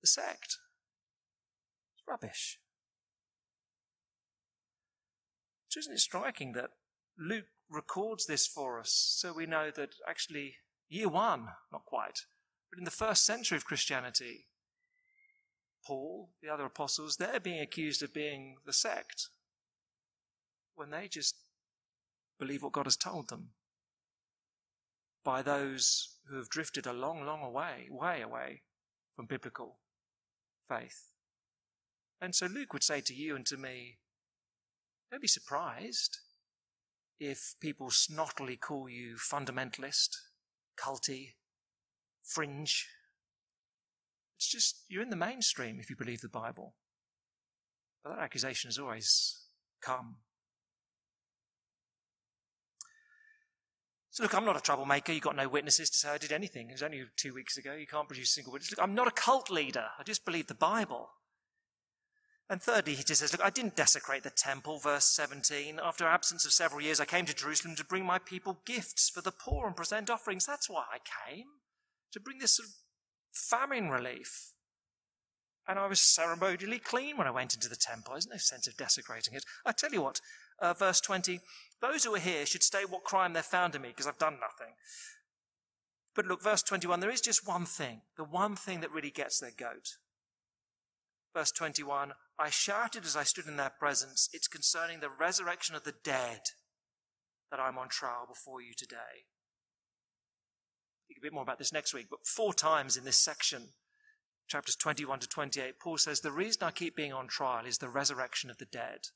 the 0.00 0.06
sect. 0.06 0.58
It's 1.94 2.04
rubbish. 2.06 2.58
So 5.68 5.78
isn't 5.80 5.94
it 5.94 6.00
striking 6.00 6.52
that 6.52 6.70
Luke 7.18 7.46
records 7.70 8.26
this 8.26 8.46
for 8.46 8.78
us 8.78 8.90
so 9.16 9.32
we 9.32 9.46
know 9.46 9.70
that 9.74 9.94
actually 10.06 10.56
year 10.94 11.08
one, 11.08 11.48
not 11.72 11.84
quite, 11.84 12.20
but 12.70 12.78
in 12.78 12.84
the 12.84 12.90
first 12.90 13.24
century 13.24 13.56
of 13.56 13.64
Christianity, 13.64 14.46
Paul, 15.86 16.30
the 16.42 16.48
other 16.48 16.64
apostles, 16.64 17.16
they're 17.16 17.40
being 17.40 17.60
accused 17.60 18.02
of 18.02 18.14
being 18.14 18.56
the 18.64 18.72
sect 18.72 19.28
when 20.76 20.90
they 20.90 21.08
just 21.08 21.36
believe 22.38 22.62
what 22.62 22.72
God 22.72 22.86
has 22.86 22.96
told 22.96 23.28
them 23.28 23.50
by 25.24 25.42
those 25.42 26.16
who 26.28 26.36
have 26.36 26.48
drifted 26.48 26.86
a 26.86 26.92
long, 26.92 27.24
long 27.26 27.52
way, 27.52 27.88
way 27.90 28.22
away 28.22 28.62
from 29.14 29.26
biblical 29.26 29.78
faith. 30.68 31.08
And 32.20 32.34
so 32.34 32.46
Luke 32.46 32.72
would 32.72 32.82
say 32.82 33.00
to 33.02 33.14
you 33.14 33.36
and 33.36 33.44
to 33.46 33.56
me, 33.56 33.98
don't 35.10 35.20
be 35.20 35.28
surprised 35.28 36.18
if 37.20 37.54
people 37.60 37.90
snottily 37.90 38.56
call 38.56 38.88
you 38.88 39.16
fundamentalist, 39.16 40.16
culty, 40.76 41.34
fringe. 42.22 42.88
It's 44.36 44.48
just, 44.48 44.84
you're 44.88 45.02
in 45.02 45.10
the 45.10 45.16
mainstream 45.16 45.78
if 45.80 45.90
you 45.90 45.96
believe 45.96 46.20
the 46.20 46.28
Bible. 46.28 46.74
But 48.02 48.16
that 48.16 48.22
accusation 48.22 48.68
has 48.68 48.78
always 48.78 49.38
come. 49.80 50.16
So 54.10 54.22
look, 54.22 54.34
I'm 54.34 54.44
not 54.44 54.56
a 54.56 54.60
troublemaker. 54.60 55.12
You've 55.12 55.24
got 55.24 55.34
no 55.34 55.48
witnesses 55.48 55.90
to 55.90 55.98
say 55.98 56.08
I 56.10 56.18
did 56.18 56.30
anything. 56.30 56.68
It 56.68 56.74
was 56.74 56.84
only 56.84 57.02
two 57.16 57.34
weeks 57.34 57.56
ago. 57.56 57.74
You 57.74 57.86
can't 57.86 58.06
produce 58.06 58.30
a 58.30 58.32
single 58.34 58.52
witness. 58.52 58.70
Look, 58.70 58.80
I'm 58.80 58.94
not 58.94 59.08
a 59.08 59.10
cult 59.10 59.50
leader. 59.50 59.86
I 59.98 60.04
just 60.04 60.24
believe 60.24 60.46
the 60.46 60.54
Bible. 60.54 61.10
And 62.50 62.60
thirdly, 62.60 62.94
he 62.94 63.02
just 63.02 63.20
says, 63.20 63.32
Look, 63.32 63.44
I 63.44 63.50
didn't 63.50 63.76
desecrate 63.76 64.22
the 64.22 64.30
temple, 64.30 64.78
verse 64.78 65.06
17. 65.06 65.80
After 65.82 66.06
absence 66.06 66.44
of 66.44 66.52
several 66.52 66.82
years, 66.82 67.00
I 67.00 67.06
came 67.06 67.24
to 67.26 67.34
Jerusalem 67.34 67.74
to 67.76 67.84
bring 67.84 68.04
my 68.04 68.18
people 68.18 68.60
gifts 68.66 69.08
for 69.08 69.22
the 69.22 69.32
poor 69.32 69.66
and 69.66 69.74
present 69.74 70.10
offerings. 70.10 70.44
That's 70.44 70.68
why 70.68 70.84
I 70.92 70.98
came, 70.98 71.46
to 72.12 72.20
bring 72.20 72.38
this 72.38 72.56
sort 72.56 72.68
of 72.68 72.74
famine 73.32 73.88
relief. 73.88 74.52
And 75.66 75.78
I 75.78 75.86
was 75.86 76.00
ceremonially 76.00 76.78
clean 76.78 77.16
when 77.16 77.26
I 77.26 77.30
went 77.30 77.54
into 77.54 77.70
the 77.70 77.76
temple. 77.76 78.12
There's 78.12 78.26
no 78.26 78.36
sense 78.36 78.66
of 78.66 78.76
desecrating 78.76 79.34
it. 79.34 79.44
I 79.64 79.72
tell 79.72 79.92
you 79.92 80.02
what, 80.02 80.20
uh, 80.60 80.74
verse 80.74 81.00
20, 81.00 81.40
those 81.80 82.04
who 82.04 82.14
are 82.14 82.18
here 82.18 82.44
should 82.44 82.62
state 82.62 82.90
what 82.90 83.04
crime 83.04 83.32
they've 83.32 83.42
found 83.42 83.74
in 83.74 83.80
me, 83.80 83.88
because 83.88 84.06
I've 84.06 84.18
done 84.18 84.34
nothing. 84.34 84.74
But 86.14 86.26
look, 86.26 86.42
verse 86.42 86.62
21, 86.62 87.00
there 87.00 87.10
is 87.10 87.22
just 87.22 87.48
one 87.48 87.64
thing, 87.64 88.02
the 88.18 88.24
one 88.24 88.54
thing 88.54 88.80
that 88.80 88.92
really 88.92 89.10
gets 89.10 89.40
their 89.40 89.50
goat. 89.50 89.96
Verse 91.34 91.50
21, 91.50 92.12
I 92.38 92.50
shouted 92.50 93.04
as 93.04 93.16
I 93.16 93.22
stood 93.22 93.46
in 93.46 93.56
their 93.56 93.72
presence, 93.78 94.28
it's 94.32 94.48
concerning 94.48 95.00
the 95.00 95.08
resurrection 95.08 95.76
of 95.76 95.84
the 95.84 95.94
dead 96.02 96.40
that 97.50 97.60
I'm 97.60 97.78
on 97.78 97.88
trial 97.88 98.26
before 98.28 98.60
you 98.60 98.72
today. 98.76 99.26
Think 101.06 101.18
a 101.18 101.22
bit 101.22 101.32
more 101.32 101.42
about 101.42 101.58
this 101.58 101.72
next 101.72 101.94
week, 101.94 102.06
but 102.10 102.26
four 102.26 102.52
times 102.52 102.96
in 102.96 103.04
this 103.04 103.18
section, 103.18 103.68
chapters 104.48 104.74
21 104.74 105.20
to 105.20 105.28
28, 105.28 105.78
Paul 105.78 105.98
says, 105.98 106.20
The 106.20 106.32
reason 106.32 106.64
I 106.64 106.72
keep 106.72 106.96
being 106.96 107.12
on 107.12 107.28
trial 107.28 107.66
is 107.66 107.78
the 107.78 107.88
resurrection 107.88 108.50
of 108.50 108.58
the 108.58 108.64
dead. 108.64 109.08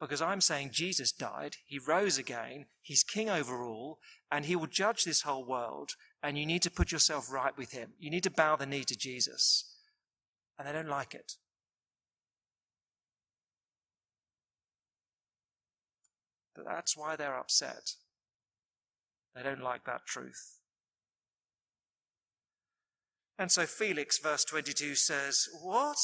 Because 0.00 0.22
I'm 0.22 0.40
saying 0.40 0.70
Jesus 0.72 1.10
died, 1.10 1.56
he 1.66 1.78
rose 1.78 2.18
again, 2.18 2.66
he's 2.80 3.02
king 3.02 3.28
over 3.28 3.64
all, 3.64 3.98
and 4.30 4.44
he 4.44 4.54
will 4.54 4.68
judge 4.68 5.04
this 5.04 5.22
whole 5.22 5.44
world, 5.44 5.92
and 6.22 6.38
you 6.38 6.46
need 6.46 6.62
to 6.62 6.70
put 6.70 6.92
yourself 6.92 7.32
right 7.32 7.56
with 7.56 7.72
him. 7.72 7.92
You 7.98 8.10
need 8.10 8.22
to 8.24 8.30
bow 8.30 8.56
the 8.56 8.66
knee 8.66 8.84
to 8.84 8.96
Jesus. 8.96 9.64
And 10.58 10.68
they 10.68 10.72
don't 10.72 10.88
like 10.88 11.14
it. 11.14 11.34
But 16.58 16.66
that's 16.66 16.96
why 16.96 17.14
they're 17.14 17.38
upset. 17.38 17.92
They 19.34 19.44
don't 19.44 19.62
like 19.62 19.84
that 19.84 20.06
truth. 20.06 20.58
And 23.38 23.52
so 23.52 23.64
Felix, 23.64 24.18
verse 24.18 24.44
22 24.44 24.96
says, 24.96 25.46
What? 25.62 25.98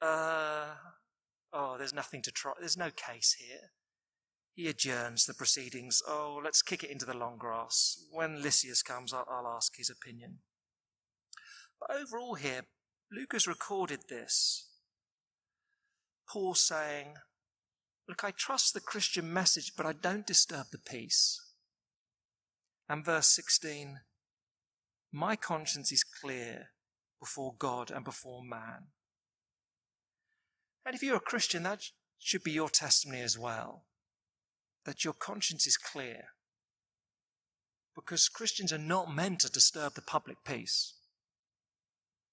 Uh, 0.00 0.66
oh, 1.52 1.76
there's 1.76 1.92
nothing 1.92 2.22
to 2.22 2.30
try. 2.30 2.52
There's 2.60 2.76
no 2.76 2.90
case 2.90 3.34
here. 3.40 3.72
He 4.54 4.68
adjourns 4.68 5.26
the 5.26 5.34
proceedings. 5.34 6.00
Oh, 6.06 6.40
let's 6.42 6.62
kick 6.62 6.84
it 6.84 6.90
into 6.90 7.04
the 7.04 7.16
long 7.16 7.36
grass. 7.36 7.96
When 8.12 8.40
Lysias 8.40 8.82
comes, 8.84 9.12
I'll, 9.12 9.26
I'll 9.28 9.48
ask 9.48 9.76
his 9.76 9.90
opinion. 9.90 10.38
But 11.80 11.96
overall, 11.96 12.34
here, 12.34 12.62
Luke 13.10 13.32
has 13.32 13.48
recorded 13.48 14.02
this. 14.08 14.68
Paul 16.32 16.54
saying, 16.54 17.14
Look, 18.08 18.24
I 18.24 18.30
trust 18.30 18.72
the 18.72 18.80
Christian 18.80 19.32
message, 19.32 19.72
but 19.76 19.84
I 19.84 19.92
don't 19.92 20.26
disturb 20.26 20.68
the 20.72 20.78
peace. 20.78 21.42
And 22.88 23.04
verse 23.04 23.26
16, 23.26 24.00
my 25.12 25.36
conscience 25.36 25.92
is 25.92 26.02
clear 26.02 26.70
before 27.20 27.54
God 27.58 27.90
and 27.90 28.04
before 28.04 28.42
man. 28.42 28.86
And 30.86 30.94
if 30.94 31.02
you're 31.02 31.16
a 31.16 31.20
Christian, 31.20 31.64
that 31.64 31.82
should 32.18 32.42
be 32.42 32.50
your 32.50 32.70
testimony 32.70 33.20
as 33.20 33.38
well. 33.38 33.84
That 34.86 35.04
your 35.04 35.12
conscience 35.12 35.66
is 35.66 35.76
clear. 35.76 36.28
Because 37.94 38.30
Christians 38.30 38.72
are 38.72 38.78
not 38.78 39.14
meant 39.14 39.40
to 39.40 39.50
disturb 39.50 39.94
the 39.94 40.02
public 40.02 40.38
peace. 40.46 40.94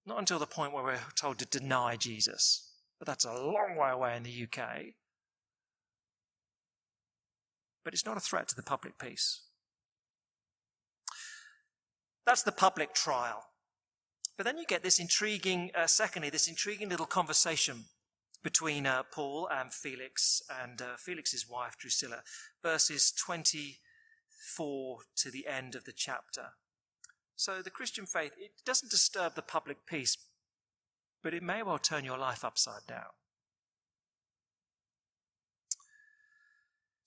Not 0.06 0.20
until 0.20 0.40
the 0.40 0.46
point 0.46 0.72
where 0.72 0.84
we're 0.84 1.00
told 1.20 1.40
to 1.40 1.46
deny 1.46 1.98
Jesus. 1.98 2.72
But 2.98 3.08
that's 3.08 3.26
a 3.26 3.34
long 3.34 3.76
way 3.78 3.90
away 3.90 4.16
in 4.16 4.24
the 4.24 4.44
UK 4.44 4.94
but 7.86 7.94
it's 7.94 8.06
not 8.06 8.18
a 8.18 8.20
threat 8.20 8.50
to 8.50 8.56
the 8.56 8.64
public 8.64 8.98
peace. 8.98 9.44
That's 12.26 12.44
the 12.44 12.52
public 12.52 12.94
trial. 12.94 13.46
But 14.36 14.46
then 14.46 14.58
you 14.58 14.66
get 14.66 14.84
this 14.84 15.00
intriguing, 15.00 15.72
uh, 15.74 15.88
secondly, 15.88 16.30
this 16.30 16.50
intriguing 16.50 16.90
little 16.90 17.06
conversation 17.06 17.86
between 18.44 18.86
uh, 18.86 19.04
Paul 19.12 19.48
and 19.50 19.74
Felix 19.74 20.42
and 20.64 20.82
uh, 20.82 20.98
Felix's 20.98 21.48
wife 21.48 21.78
Drusilla, 21.78 22.24
verses 22.62 23.12
24 23.12 24.98
to 25.16 25.32
the 25.32 25.48
end 25.48 25.76
of 25.76 25.86
the 25.86 25.94
chapter. 25.94 26.50
So 27.36 27.62
the 27.62 27.70
Christian 27.70 28.06
faith, 28.06 28.34
it 28.38 28.52
doesn't 28.66 28.92
disturb 28.92 29.36
the 29.36 29.42
public 29.42 29.86
peace, 29.86 30.18
but 31.24 31.34
it 31.34 31.44
may 31.44 31.64
well 31.64 31.80
turn 31.80 32.04
your 32.04 32.18
life 32.18 32.44
upside 32.44 32.86
down. 32.88 33.14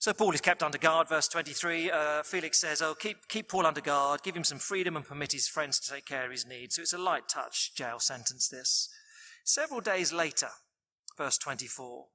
So 0.09 0.15
Paul 0.15 0.33
is 0.33 0.41
kept 0.41 0.63
under 0.63 0.79
guard, 0.79 1.07
verse 1.11 1.29
23. 1.29 1.91
Uh, 1.91 2.23
Felix 2.23 2.59
says, 2.59 2.81
Oh, 2.81 2.95
keep, 2.95 3.29
keep 3.29 3.47
Paul 3.47 3.67
under 3.67 3.83
guard, 3.83 4.23
give 4.23 4.35
him 4.35 4.43
some 4.43 4.59
freedom 4.59 4.97
and 4.97 5.05
permit 5.05 5.33
his 5.33 5.49
friends 5.49 5.79
to 5.79 5.93
take 5.93 6.07
care 6.07 6.25
of 6.25 6.31
his 6.31 6.47
needs. 6.47 6.77
So 6.77 6.81
it's 6.81 6.95
a 6.95 6.99
light 6.99 7.29
touch 7.29 7.75
jail 7.75 7.99
sentence, 7.99 8.49
this. 8.49 8.89
Several 9.45 9.83
days 9.83 10.11
later, 10.11 10.49
verse 11.19 11.37
24, 11.37 12.07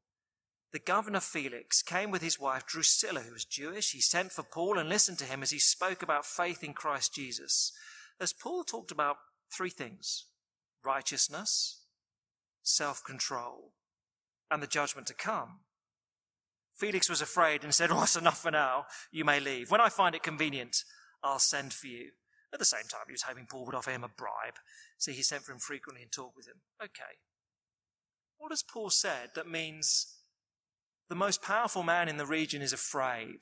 the 0.72 0.80
governor 0.80 1.20
Felix 1.20 1.84
came 1.84 2.10
with 2.10 2.24
his 2.24 2.40
wife 2.40 2.66
Drusilla, 2.66 3.20
who 3.20 3.34
was 3.34 3.46
Jewish. 3.46 3.92
He 3.92 4.02
sent 4.02 4.32
for 4.32 4.42
Paul 4.42 4.80
and 4.80 4.90
listened 4.90 5.20
to 5.20 5.26
him 5.26 5.44
as 5.44 5.52
he 5.52 5.60
spoke 5.60 6.02
about 6.02 6.26
faith 6.26 6.64
in 6.64 6.74
Christ 6.74 7.14
Jesus. 7.14 7.72
As 8.20 8.34
Paul 8.34 8.64
talked 8.64 8.92
about 8.92 9.18
three 9.56 9.70
things 9.70 10.26
righteousness, 10.84 11.84
self 12.64 13.04
control, 13.06 13.74
and 14.50 14.64
the 14.64 14.68
judgment 14.68 15.06
to 15.06 15.14
come. 15.14 15.60
Felix 16.84 17.10
was 17.10 17.22
afraid 17.22 17.64
and 17.64 17.74
said, 17.74 17.92
Oh, 17.92 18.00
that's 18.02 18.18
enough 18.18 18.42
for 18.42 18.52
now. 18.52 18.88
You 19.10 19.24
may 19.24 19.40
leave. 19.40 19.72
When 19.72 19.80
I 19.80 19.88
find 19.88 20.16
it 20.16 20.22
convenient, 20.22 20.84
I'll 21.24 21.40
send 21.40 21.72
for 21.72 21.88
you. 21.88 22.10
At 22.52 22.60
the 22.60 22.66
same 22.66 22.84
time, 22.92 23.04
he 23.08 23.14
was 23.14 23.22
hoping 23.22 23.48
Paul 23.50 23.66
would 23.66 23.74
offer 23.74 23.92
him 23.92 24.04
a 24.04 24.10
bribe. 24.10 24.60
So 24.98 25.14
he 25.14 25.24
sent 25.24 25.44
for 25.44 25.54
him 25.54 25.60
frequently 25.60 26.04
and 26.04 26.12
talked 26.12 26.36
with 26.36 26.46
him. 26.46 26.58
Okay. 26.84 27.20
What 28.38 28.52
has 28.52 28.64
Paul 28.64 28.90
said 28.90 29.30
that 29.36 29.50
means 29.50 30.18
the 31.08 31.16
most 31.16 31.42
powerful 31.42 31.84
man 31.84 32.10
in 32.10 32.18
the 32.18 32.26
region 32.26 32.62
is 32.62 32.74
afraid? 32.74 33.40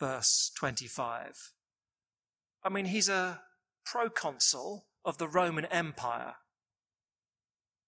Verse 0.00 0.50
25. 0.56 1.52
I 2.64 2.68
mean, 2.70 2.86
he's 2.86 3.10
a 3.10 3.42
proconsul 3.84 4.86
of 5.04 5.18
the 5.18 5.28
Roman 5.28 5.66
Empire. 5.66 6.36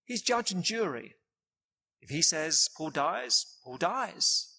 He's 0.05 0.21
judge 0.21 0.53
and 0.53 0.63
jury. 0.63 1.15
If 2.03 2.11
he 2.11 2.21
says 2.21 2.69
Paul 2.77 2.91
dies, 2.91 3.47
Paul 3.65 3.79
dies 3.79 4.54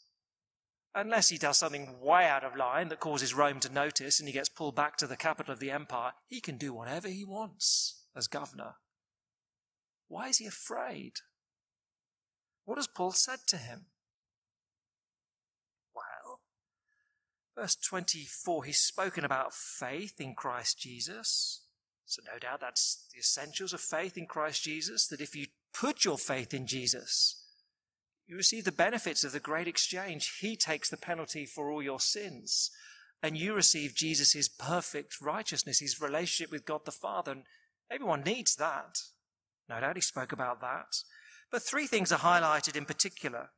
unless 0.95 1.29
he 1.29 1.37
does 1.37 1.57
something 1.57 1.99
way 2.01 2.25
out 2.25 2.43
of 2.43 2.55
line 2.55 2.87
that 2.87 3.01
causes 3.01 3.33
Rome 3.33 3.59
to 3.59 3.71
notice 3.71 4.19
and 4.19 4.27
he 4.27 4.33
gets 4.33 4.49
pulled 4.49 4.75
back 4.75 4.95
to 4.97 5.07
the 5.07 5.17
capital 5.17 5.53
of 5.53 5.59
the 5.59 5.69
empire, 5.69 6.13
he 6.25 6.39
can 6.39 6.57
do 6.57 6.73
whatever 6.73 7.09
he 7.09 7.25
wants 7.25 8.05
as 8.15 8.27
governor. 8.27 8.75
Why 10.07 10.29
is 10.29 10.37
he 10.37 10.45
afraid? 10.45 11.13
What 12.63 12.77
has 12.77 12.87
Paul 12.87 13.11
said 13.11 13.39
to 13.47 13.57
him? 13.57 13.87
Well, 15.93 16.39
verse 17.55 17.75
24, 17.75 18.63
he's 18.63 18.79
spoken 18.79 19.25
about 19.25 19.53
faith 19.53 20.19
in 20.19 20.33
Christ 20.33 20.79
Jesus. 20.79 21.63
So, 22.05 22.21
no 22.31 22.39
doubt 22.39 22.61
that's 22.61 23.07
the 23.11 23.19
essentials 23.19 23.73
of 23.73 23.81
faith 23.81 24.15
in 24.17 24.27
Christ 24.27 24.63
Jesus, 24.63 25.07
that 25.07 25.21
if 25.21 25.35
you 25.35 25.47
put 25.73 26.05
your 26.05 26.17
faith 26.17 26.53
in 26.53 26.67
Jesus, 26.67 27.44
you 28.27 28.35
receive 28.35 28.63
the 28.63 28.71
benefits 28.71 29.23
of 29.23 29.31
the 29.31 29.39
great 29.39 29.67
exchange. 29.67 30.39
He 30.39 30.55
takes 30.55 30.89
the 30.89 30.97
penalty 30.97 31.45
for 31.45 31.69
all 31.69 31.81
your 31.83 31.99
sins. 31.99 32.71
And 33.21 33.37
you 33.37 33.53
receive 33.53 33.95
Jesus' 33.95 34.47
perfect 34.47 35.21
righteousness, 35.21 35.79
his 35.79 36.01
relationship 36.01 36.51
with 36.51 36.65
God 36.65 36.85
the 36.85 36.91
Father. 36.91 37.31
And 37.31 37.43
everyone 37.89 38.23
needs 38.23 38.55
that. 38.55 38.99
No 39.69 39.79
doubt 39.79 39.95
he 39.95 40.01
spoke 40.01 40.31
about 40.31 40.61
that. 40.61 40.97
But 41.51 41.63
three 41.63 41.87
things 41.87 42.11
are 42.11 42.19
highlighted 42.19 42.75
in 42.75 42.85
particular 42.85 43.49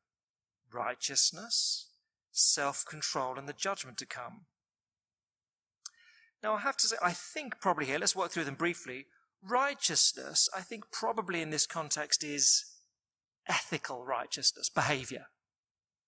righteousness, 0.73 1.87
self 2.31 2.85
control, 2.85 3.37
and 3.37 3.47
the 3.47 3.53
judgment 3.53 3.97
to 3.97 4.05
come. 4.05 4.41
Now, 6.43 6.55
I 6.55 6.59
have 6.59 6.77
to 6.77 6.87
say, 6.87 6.97
I 7.03 7.11
think 7.13 7.59
probably 7.59 7.85
here, 7.85 7.99
let's 7.99 8.15
work 8.15 8.31
through 8.31 8.43
them 8.43 8.55
briefly. 8.55 9.07
righteousness, 9.41 10.49
I 10.55 10.61
think 10.61 10.91
probably 10.91 11.41
in 11.41 11.51
this 11.51 11.65
context 11.65 12.23
is 12.23 12.65
ethical 13.49 14.05
righteousness, 14.05 14.69
behavior. 14.69 15.27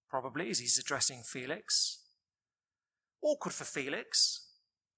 Probably 0.09 0.49
as 0.49 0.59
he's 0.59 0.77
addressing 0.77 1.23
Felix. 1.23 2.03
Awkward 3.21 3.53
for 3.53 3.65
Felix 3.65 4.45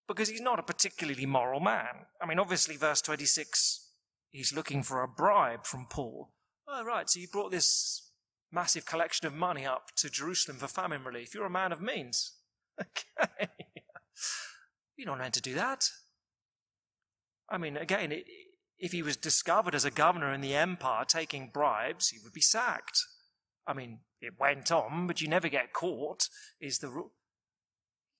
because 0.08 0.30
he's 0.30 0.42
not 0.42 0.60
a 0.60 0.64
particularly 0.64 1.26
moral 1.26 1.60
man. 1.60 2.06
I 2.22 2.26
mean, 2.26 2.40
obviously, 2.40 2.76
verse 2.76 3.02
26, 3.02 3.90
he's 4.30 4.54
looking 4.54 4.84
for 4.84 5.02
a 5.02 5.08
bribe 5.08 5.66
from 5.66 5.88
Paul. 5.90 6.34
Oh, 6.68 6.84
right, 6.84 7.10
so 7.10 7.20
you 7.20 7.28
brought 7.28 7.52
this 7.52 8.10
massive 8.52 8.86
collection 8.86 9.28
of 9.28 9.34
money 9.34 9.66
up 9.66 9.88
to 9.98 10.10
Jerusalem 10.10 10.58
for 10.58 10.68
famine 10.68 11.04
relief. 11.04 11.34
You're 11.34 11.46
a 11.46 11.50
man 11.50 11.72
of 11.72 11.82
means. 11.82 12.34
Okay. 12.80 13.48
You're 14.96 15.08
not 15.08 15.20
meant 15.20 15.34
to 15.36 15.42
do 15.42 15.54
that. 15.54 15.90
I 17.50 17.58
mean, 17.58 17.78
again, 17.78 18.12
if 18.82 18.92
he 18.92 19.04
was 19.04 19.16
discovered 19.16 19.76
as 19.76 19.86
a 19.86 19.92
governor 19.92 20.34
in 20.34 20.42
the 20.42 20.56
empire 20.56 21.06
taking 21.06 21.52
bribes, 21.54 22.10
he 22.10 22.18
would 22.24 22.34
be 22.34 22.42
sacked. 22.42 23.06
I 23.68 23.74
mean, 23.74 24.00
it 24.20 24.40
went 24.40 24.72
on, 24.72 25.06
but 25.06 25.22
you 25.22 25.28
never 25.28 25.50
get 25.50 25.72
caught, 25.72 26.28
is 26.60 26.80
the 26.80 26.90
rule. 26.90 27.12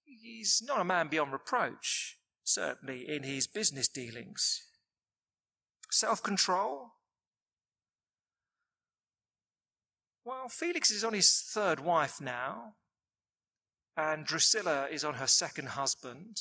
He's 0.06 0.62
not 0.66 0.80
a 0.80 0.86
man 0.86 1.08
beyond 1.08 1.34
reproach, 1.34 2.18
certainly 2.44 3.10
in 3.10 3.24
his 3.24 3.48
business 3.48 3.88
dealings. 3.88 4.62
Self 5.90 6.22
control? 6.22 6.92
Well, 10.24 10.48
Felix 10.48 10.92
is 10.92 11.04
on 11.04 11.14
his 11.14 11.42
third 11.42 11.80
wife 11.80 12.22
now, 12.22 12.76
and 13.98 14.26
Drusilla 14.26 14.88
is 14.92 15.04
on 15.04 15.16
her 15.16 15.26
second 15.26 15.70
husband. 15.70 16.38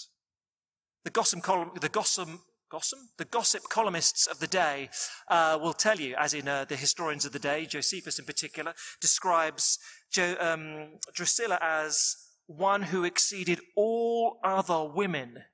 The 1.05 1.11
gossip, 1.11 1.43
column, 1.43 1.71
the 1.81 1.89
gossip, 1.89 2.29
gossip, 2.71 2.99
the 3.19 3.25
gossip 3.25 3.65
columnists 3.69 4.27
of 4.27 4.39
the 4.39 4.47
day 4.47 4.89
uh, 5.29 5.59
will 5.61 5.73
tell 5.73 5.99
you, 5.99 6.15
as 6.17 6.33
in 6.33 6.49
uh, 6.49 6.65
the 6.65 6.77
historians 6.77 7.25
of 7.25 7.33
the 7.33 7.39
day, 7.39 7.67
Josephus 7.67 8.19
in 8.19 8.25
particular, 8.25 8.73
describes 9.01 9.79
jo- 10.11 10.37
um, 10.41 10.99
Drusilla 11.13 11.59
as 11.61 12.17
one 12.47 12.83
who 12.83 13.05
exceeded 13.05 13.61
all 13.77 14.39
other 14.43 14.85
women 14.85 15.45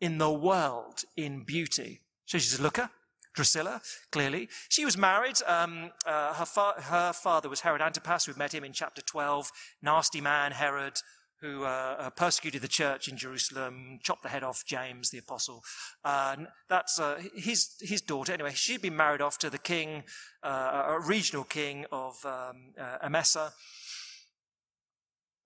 in 0.00 0.18
the 0.18 0.30
world 0.32 1.04
in 1.16 1.44
beauty. 1.44 2.00
So 2.26 2.38
she's 2.38 2.58
a 2.58 2.62
looker. 2.62 2.90
Drusilla, 3.32 3.80
clearly. 4.10 4.48
She 4.68 4.84
was 4.84 4.98
married. 4.98 5.36
Um, 5.46 5.92
uh, 6.04 6.34
her, 6.34 6.44
fa- 6.44 6.82
her, 6.82 7.12
father 7.12 7.48
was 7.48 7.60
Herod 7.60 7.80
Antipas. 7.80 8.26
We've 8.26 8.36
met 8.36 8.52
him 8.52 8.64
in 8.64 8.72
chapter 8.72 9.02
12. 9.02 9.52
Nasty 9.82 10.20
man, 10.20 10.50
Herod, 10.50 10.98
who 11.40 11.64
uh, 11.64 11.96
uh, 11.98 12.10
persecuted 12.10 12.60
the 12.60 12.68
church 12.68 13.08
in 13.08 13.16
Jerusalem, 13.16 13.98
chopped 14.02 14.22
the 14.22 14.28
head 14.28 14.42
off 14.42 14.64
James 14.66 15.10
the 15.10 15.18
apostle. 15.18 15.62
Uh, 16.04 16.36
that's 16.68 17.00
uh, 17.00 17.20
his, 17.34 17.74
his 17.80 18.02
daughter. 18.02 18.32
Anyway, 18.32 18.52
she'd 18.54 18.82
been 18.82 18.96
married 18.96 19.22
off 19.22 19.38
to 19.38 19.50
the 19.50 19.58
king, 19.58 20.04
uh, 20.42 20.84
a 20.88 21.00
regional 21.00 21.44
king 21.44 21.86
of 21.90 22.24
um, 22.26 22.74
Emesa. 23.02 23.52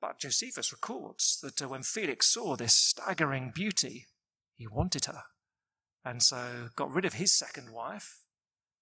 But 0.00 0.18
Josephus 0.18 0.72
records 0.72 1.40
that 1.42 1.66
when 1.68 1.82
Felix 1.82 2.26
saw 2.26 2.56
this 2.56 2.74
staggering 2.74 3.52
beauty, 3.54 4.06
he 4.56 4.66
wanted 4.66 5.06
her. 5.06 5.22
And 6.04 6.22
so 6.22 6.70
got 6.76 6.92
rid 6.92 7.04
of 7.04 7.14
his 7.14 7.32
second 7.32 7.72
wife 7.72 8.20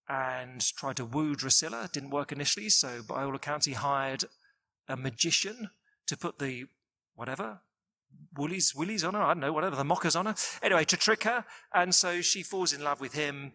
and 0.09 0.61
tried 0.61 0.97
to 0.97 1.05
woo 1.05 1.37
Drusilla. 1.37 1.89
Didn't 1.93 2.11
work 2.11 2.33
initially, 2.33 2.69
so 2.71 3.03
by 3.07 3.23
all 3.23 3.37
accounts, 3.37 3.67
he 3.67 3.75
hired 3.75 4.25
a 4.89 4.97
magician 4.97 5.71
to 6.07 6.17
put 6.17 6.39
the 6.39 6.65
whatever 7.15 7.61
woolies, 8.37 8.75
willies 8.75 9.05
on 9.05 9.15
her. 9.15 9.23
I 9.23 9.35
don't 9.35 9.41
know, 9.41 9.53
whatever 9.53 9.77
the 9.77 9.85
mockers 9.85 10.17
on 10.17 10.27
her. 10.27 10.35
Anyway, 10.63 10.85
to 10.85 10.97
trick 10.97 11.25
her, 11.25 11.45
and 11.75 11.95
so 11.95 12.21
she 12.21 12.43
falls 12.43 12.73
in 12.73 12.83
love 12.83 13.01
with 13.01 13.15
him, 13.15 13.53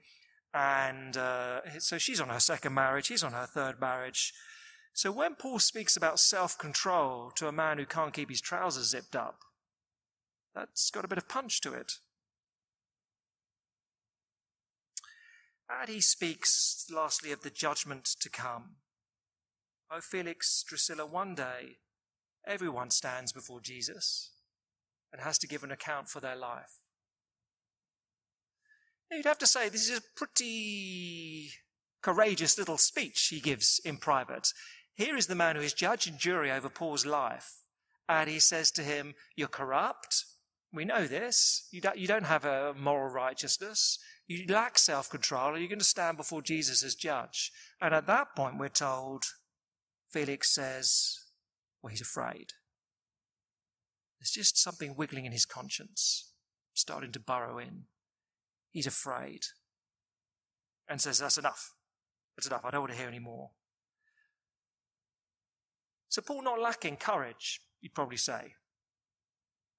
and 0.53 1.17
uh, 1.17 1.79
so 1.79 1.97
she's 1.97 2.21
on 2.21 2.29
her 2.29 2.39
second 2.39 2.73
marriage. 2.73 3.07
He's 3.07 3.23
on 3.23 3.33
her 3.33 3.45
third 3.45 3.79
marriage. 3.79 4.33
So 4.93 5.11
when 5.11 5.35
Paul 5.35 5.59
speaks 5.59 5.95
about 5.95 6.19
self-control 6.19 7.31
to 7.35 7.47
a 7.47 7.51
man 7.51 7.77
who 7.77 7.85
can't 7.85 8.13
keep 8.13 8.29
his 8.29 8.41
trousers 8.41 8.89
zipped 8.89 9.15
up, 9.15 9.41
that's 10.55 10.89
got 10.89 11.05
a 11.05 11.07
bit 11.07 11.19
of 11.19 11.29
punch 11.29 11.61
to 11.61 11.73
it. 11.73 11.93
And 15.69 15.89
he 15.89 16.01
speaks 16.01 16.85
lastly 16.91 17.31
of 17.31 17.41
the 17.41 17.49
judgment 17.49 18.05
to 18.21 18.29
come. 18.29 18.77
Oh, 19.91 20.01
Felix 20.01 20.63
Drusilla, 20.67 21.05
one 21.05 21.35
day 21.35 21.77
everyone 22.47 22.89
stands 22.89 23.31
before 23.31 23.60
Jesus 23.62 24.31
and 25.12 25.21
has 25.21 25.38
to 25.39 25.47
give 25.47 25.63
an 25.63 25.71
account 25.71 26.10
for 26.10 26.19
their 26.19 26.36
life. 26.36 26.79
You'd 29.12 29.25
have 29.25 29.38
to 29.39 29.47
say 29.47 29.69
this 29.69 29.89
is 29.89 29.99
a 29.99 30.01
pretty 30.15 31.51
courageous 32.01 32.57
little 32.57 32.77
speech 32.77 33.27
he 33.29 33.39
gives 33.39 33.79
in 33.83 33.97
private. 33.97 34.53
Here 34.95 35.15
is 35.15 35.27
the 35.27 35.36
man 35.36 35.55
who 35.55 35.62
is 35.62 35.73
judge 35.73 36.07
and 36.07 36.17
jury 36.17 36.51
over 36.51 36.69
Paul's 36.69 37.05
life, 37.05 37.53
and 38.10 38.29
he 38.29 38.39
says 38.39 38.71
to 38.71 38.83
him, 38.83 39.13
You're 39.36 39.47
corrupt. 39.47 40.25
We 40.73 40.86
know 40.86 41.07
this. 41.07 41.67
You 41.71 41.81
don't, 41.81 41.97
you 41.97 42.07
don't 42.07 42.25
have 42.25 42.43
a 42.43 42.73
moral 42.77 43.13
righteousness. 43.13 43.99
You 44.27 44.45
lack 44.47 44.77
self 44.77 45.10
control, 45.10 45.57
you're 45.57 45.69
going 45.69 45.79
to 45.79 45.86
stand 45.86 46.17
before 46.17 46.41
Jesus 46.41 46.83
as 46.83 46.95
judge. 46.95 47.51
And 47.81 47.93
at 47.93 48.07
that 48.07 48.36
point, 48.36 48.57
we're 48.57 48.67
told, 48.67 49.23
Felix 50.10 50.53
says, 50.53 51.19
Well, 51.81 51.91
he's 51.91 52.01
afraid. 52.01 52.53
There's 54.19 54.31
just 54.31 54.61
something 54.61 54.95
wiggling 54.95 55.25
in 55.25 55.31
his 55.31 55.45
conscience, 55.45 56.31
starting 56.73 57.11
to 57.11 57.19
burrow 57.19 57.59
in. 57.59 57.83
He's 58.71 58.87
afraid. 58.87 59.45
And 60.89 61.01
says, 61.01 61.19
That's 61.19 61.37
enough. 61.37 61.73
That's 62.35 62.47
enough. 62.47 62.65
I 62.65 62.71
don't 62.71 62.81
want 62.81 62.93
to 62.93 62.97
hear 62.97 63.07
any 63.07 63.19
more. 63.19 63.51
So, 66.09 66.21
Paul 66.21 66.43
not 66.43 66.61
lacking 66.61 66.97
courage, 66.97 67.61
you'd 67.81 67.93
probably 67.93 68.17
say. 68.17 68.53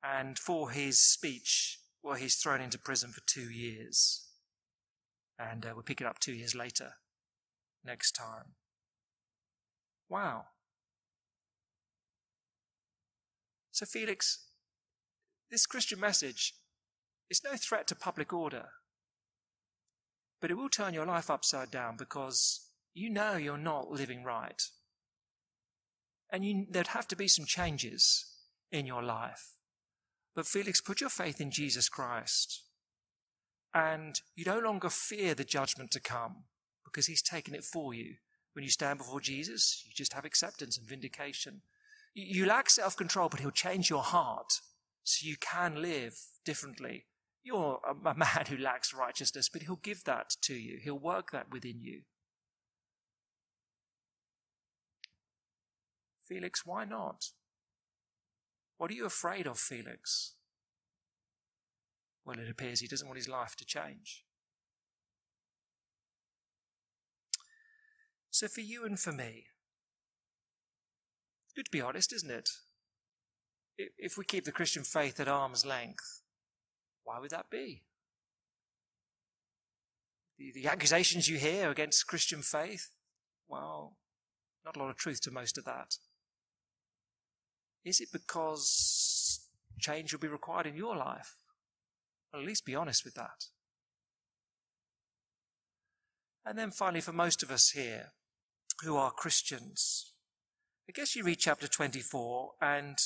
And 0.02 0.38
for 0.38 0.70
his 0.70 1.00
speech, 1.00 1.80
well, 2.02 2.14
he's 2.14 2.36
thrown 2.36 2.60
into 2.60 2.78
prison 2.78 3.10
for 3.10 3.22
two 3.26 3.50
years. 3.50 4.28
And 5.38 5.64
uh, 5.64 5.70
we'll 5.74 5.82
pick 5.82 6.00
it 6.00 6.06
up 6.06 6.18
two 6.18 6.32
years 6.32 6.54
later, 6.54 6.94
next 7.84 8.12
time. 8.12 8.54
Wow. 10.08 10.44
So, 13.78 13.86
Felix, 13.86 14.40
this 15.52 15.64
Christian 15.64 16.00
message 16.00 16.54
is 17.30 17.44
no 17.44 17.52
threat 17.54 17.86
to 17.86 17.94
public 17.94 18.32
order, 18.32 18.70
but 20.40 20.50
it 20.50 20.54
will 20.54 20.68
turn 20.68 20.94
your 20.94 21.06
life 21.06 21.30
upside 21.30 21.70
down 21.70 21.96
because 21.96 22.70
you 22.92 23.08
know 23.08 23.36
you're 23.36 23.56
not 23.56 23.88
living 23.88 24.24
right. 24.24 24.60
And 26.32 26.44
you, 26.44 26.66
there'd 26.68 26.88
have 26.88 27.06
to 27.06 27.14
be 27.14 27.28
some 27.28 27.44
changes 27.44 28.26
in 28.72 28.84
your 28.84 29.04
life. 29.04 29.52
But 30.34 30.48
Felix, 30.48 30.80
put 30.80 31.00
your 31.00 31.08
faith 31.08 31.40
in 31.40 31.52
Jesus 31.52 31.88
Christ 31.88 32.64
and 33.72 34.20
you 34.34 34.44
no 34.44 34.58
longer 34.58 34.90
fear 34.90 35.36
the 35.36 35.44
judgment 35.44 35.92
to 35.92 36.00
come 36.00 36.46
because 36.84 37.06
he's 37.06 37.22
taken 37.22 37.54
it 37.54 37.62
for 37.62 37.94
you. 37.94 38.14
When 38.54 38.64
you 38.64 38.70
stand 38.70 38.98
before 38.98 39.20
Jesus, 39.20 39.84
you 39.86 39.92
just 39.94 40.14
have 40.14 40.24
acceptance 40.24 40.76
and 40.76 40.88
vindication. 40.88 41.62
You 42.20 42.46
lack 42.46 42.68
self 42.68 42.96
control, 42.96 43.28
but 43.28 43.38
he'll 43.38 43.52
change 43.52 43.88
your 43.88 44.02
heart 44.02 44.60
so 45.04 45.26
you 45.26 45.36
can 45.36 45.80
live 45.80 46.18
differently. 46.44 47.04
You're 47.44 47.78
a 47.88 48.14
man 48.14 48.46
who 48.48 48.56
lacks 48.56 48.92
righteousness, 48.92 49.48
but 49.48 49.62
he'll 49.62 49.76
give 49.76 50.02
that 50.04 50.34
to 50.42 50.54
you. 50.54 50.80
He'll 50.82 50.98
work 50.98 51.30
that 51.30 51.52
within 51.52 51.80
you. 51.80 52.02
Felix, 56.28 56.66
why 56.66 56.84
not? 56.84 57.26
What 58.78 58.90
are 58.90 58.94
you 58.94 59.06
afraid 59.06 59.46
of, 59.46 59.58
Felix? 59.58 60.34
Well, 62.24 62.40
it 62.40 62.50
appears 62.50 62.80
he 62.80 62.88
doesn't 62.88 63.06
want 63.06 63.18
his 63.18 63.28
life 63.28 63.54
to 63.56 63.64
change. 63.64 64.24
So, 68.30 68.48
for 68.48 68.60
you 68.60 68.84
and 68.84 68.98
for 68.98 69.12
me, 69.12 69.46
good 71.58 71.64
to 71.64 71.70
be 71.72 71.80
honest, 71.80 72.12
isn't 72.12 72.30
it? 72.30 72.50
If 73.98 74.16
we 74.16 74.24
keep 74.24 74.44
the 74.44 74.52
Christian 74.52 74.84
faith 74.84 75.18
at 75.18 75.26
arm's 75.26 75.66
length, 75.66 76.22
why 77.02 77.18
would 77.18 77.30
that 77.30 77.50
be? 77.50 77.82
The, 80.38 80.52
the 80.54 80.68
accusations 80.68 81.28
you 81.28 81.36
hear 81.36 81.68
against 81.68 82.06
Christian 82.06 82.42
faith, 82.42 82.90
well, 83.48 83.96
not 84.64 84.76
a 84.76 84.78
lot 84.78 84.90
of 84.90 84.96
truth 84.96 85.20
to 85.22 85.32
most 85.32 85.58
of 85.58 85.64
that. 85.64 85.96
Is 87.84 88.00
it 88.00 88.12
because 88.12 89.48
change 89.80 90.12
will 90.12 90.20
be 90.20 90.28
required 90.28 90.66
in 90.66 90.76
your 90.76 90.96
life? 90.96 91.34
Well, 92.32 92.40
at 92.40 92.46
least 92.46 92.66
be 92.66 92.76
honest 92.76 93.04
with 93.04 93.14
that. 93.14 93.46
And 96.46 96.56
then 96.56 96.70
finally, 96.70 97.00
for 97.00 97.12
most 97.12 97.42
of 97.42 97.50
us 97.50 97.70
here 97.70 98.12
who 98.84 98.96
are 98.96 99.10
Christians, 99.10 100.12
I 100.88 100.92
guess 100.92 101.14
you 101.14 101.22
read 101.22 101.38
chapter 101.38 101.68
24 101.68 102.52
and 102.62 102.98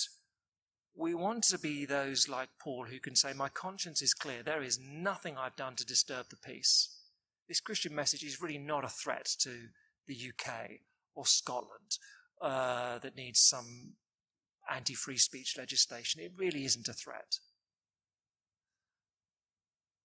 We 0.94 1.14
want 1.14 1.42
to 1.44 1.58
be 1.58 1.84
those 1.84 2.28
like 2.28 2.50
Paul 2.62 2.84
who 2.84 3.00
can 3.00 3.16
say, 3.16 3.32
My 3.32 3.48
conscience 3.48 4.00
is 4.00 4.14
clear. 4.14 4.44
There 4.44 4.62
is 4.62 4.78
nothing 4.78 5.36
I've 5.36 5.56
done 5.56 5.74
to 5.76 5.84
disturb 5.84 6.26
the 6.28 6.36
peace. 6.36 6.96
This 7.48 7.60
Christian 7.60 7.92
message 7.92 8.22
is 8.22 8.40
really 8.40 8.58
not 8.58 8.84
a 8.84 8.88
threat 8.88 9.26
to 9.40 9.50
the 10.06 10.14
UK 10.14 10.80
or 11.16 11.26
Scotland 11.26 11.98
uh, 12.40 13.00
that 13.00 13.16
needs 13.16 13.40
some 13.40 13.94
anti 14.70 14.94
free 14.94 15.16
speech 15.16 15.56
legislation. 15.58 16.20
It 16.20 16.32
really 16.36 16.64
isn't 16.64 16.86
a 16.86 16.92
threat. 16.92 17.40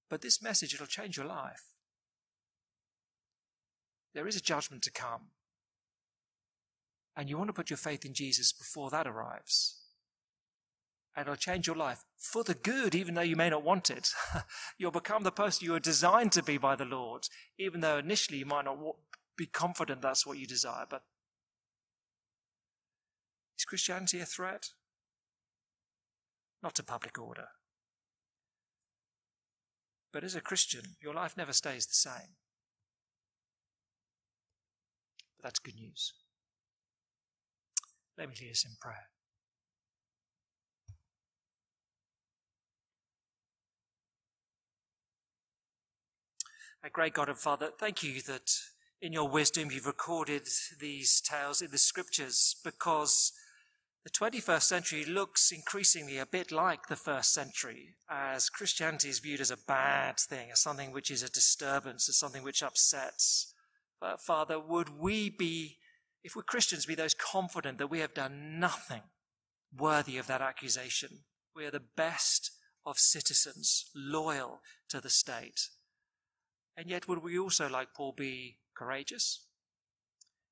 But 0.09 0.21
this 0.21 0.41
message, 0.41 0.73
it'll 0.73 0.87
change 0.87 1.15
your 1.15 1.27
life. 1.27 1.65
There 4.15 4.27
is 4.27 4.35
a 4.35 4.41
judgment 4.41 4.81
to 4.83 4.91
come. 4.91 5.27
And 7.17 7.27
you 7.27 7.37
want 7.37 7.49
to 7.49 7.53
put 7.53 7.71
your 7.71 7.77
faith 7.77 8.05
in 8.05 8.13
Jesus 8.13 8.53
before 8.53 8.91
that 8.91 9.07
arrives. 9.07 9.81
And 11.15 11.25
it'll 11.25 11.35
change 11.35 11.65
your 11.65 11.75
life 11.75 12.03
for 12.15 12.43
the 12.43 12.53
good, 12.53 12.93
even 12.93 13.15
though 13.15 13.21
you 13.21 13.35
may 13.35 13.49
not 13.49 13.63
want 13.63 13.89
it. 13.89 14.11
You'll 14.77 14.91
become 14.91 15.23
the 15.23 15.31
person 15.31 15.65
you 15.65 15.71
were 15.71 15.79
designed 15.79 16.31
to 16.33 16.43
be 16.43 16.59
by 16.59 16.75
the 16.75 16.85
Lord, 16.85 17.27
even 17.57 17.81
though 17.81 17.97
initially 17.97 18.37
you 18.37 18.45
might 18.45 18.65
not 18.65 18.77
be 19.35 19.47
confident 19.47 20.03
that's 20.03 20.27
what 20.27 20.37
you 20.37 20.45
desire. 20.45 20.85
But 20.87 21.01
is 23.57 23.65
Christianity 23.65 24.19
a 24.19 24.25
threat? 24.25 24.69
Not 26.61 26.75
to 26.75 26.83
public 26.83 27.17
order. 27.19 27.47
But 30.13 30.23
as 30.23 30.35
a 30.35 30.41
Christian, 30.41 30.97
your 31.01 31.15
life 31.15 31.35
never 31.35 31.53
stays 31.53 31.87
the 31.87 31.95
same. 31.95 32.35
But 35.37 35.45
that's 35.45 35.59
good 35.59 35.75
news. 35.75 36.13
Let 38.17 38.29
me 38.29 38.35
lead 38.41 38.51
us 38.51 38.65
in 38.65 38.71
prayer. 38.81 39.09
Our 46.83 46.89
great 46.89 47.13
God 47.13 47.29
and 47.29 47.37
Father, 47.37 47.69
thank 47.77 48.01
you 48.01 48.21
that 48.23 48.51
in 49.01 49.13
your 49.13 49.27
wisdom 49.27 49.69
you've 49.71 49.85
recorded 49.85 50.47
these 50.79 51.21
tales 51.21 51.61
in 51.61 51.69
the 51.69 51.77
scriptures 51.77 52.55
because 52.63 53.33
the 54.03 54.09
21st 54.09 54.61
century 54.61 55.05
looks 55.05 55.51
increasingly 55.51 56.17
a 56.17 56.25
bit 56.25 56.51
like 56.51 56.87
the 56.87 56.95
first 56.95 57.33
century 57.33 57.95
as 58.09 58.49
Christianity 58.49 59.09
is 59.09 59.19
viewed 59.19 59.41
as 59.41 59.51
a 59.51 59.57
bad 59.67 60.17
thing, 60.17 60.49
as 60.51 60.61
something 60.61 60.91
which 60.91 61.11
is 61.11 61.23
a 61.23 61.29
disturbance, 61.29 62.07
as 62.07 62.17
something 62.17 62.41
which 62.41 62.63
upsets. 62.63 63.53
But 63.99 64.21
Father, 64.21 64.59
would 64.59 64.97
we 64.97 65.29
be, 65.29 65.79
if 66.27 66.35
we're 66.35 66.43
Christians, 66.43 66.85
be 66.85 66.93
those 66.93 67.13
confident 67.13 67.77
that 67.77 67.87
we 67.87 67.99
have 67.99 68.13
done 68.13 68.59
nothing 68.59 69.03
worthy 69.73 70.17
of 70.17 70.27
that 70.27 70.41
accusation? 70.41 71.19
We 71.55 71.65
are 71.65 71.71
the 71.71 71.79
best 71.79 72.51
of 72.85 72.99
citizens, 72.99 73.85
loyal 73.95 74.59
to 74.89 74.99
the 74.99 75.09
state. 75.09 75.69
And 76.75 76.89
yet, 76.89 77.07
would 77.07 77.23
we 77.23 77.39
also, 77.39 77.69
like 77.69 77.93
Paul, 77.95 78.11
be 78.11 78.57
courageous? 78.75 79.45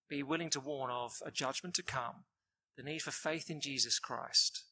Be 0.09 0.23
willing 0.23 0.49
to 0.51 0.61
warn 0.61 0.91
of 0.91 1.15
a 1.25 1.29
judgment 1.29 1.75
to 1.75 1.83
come, 1.83 2.23
the 2.77 2.83
need 2.83 3.01
for 3.01 3.11
faith 3.11 3.49
in 3.49 3.59
Jesus 3.59 3.99
Christ. 3.99 4.63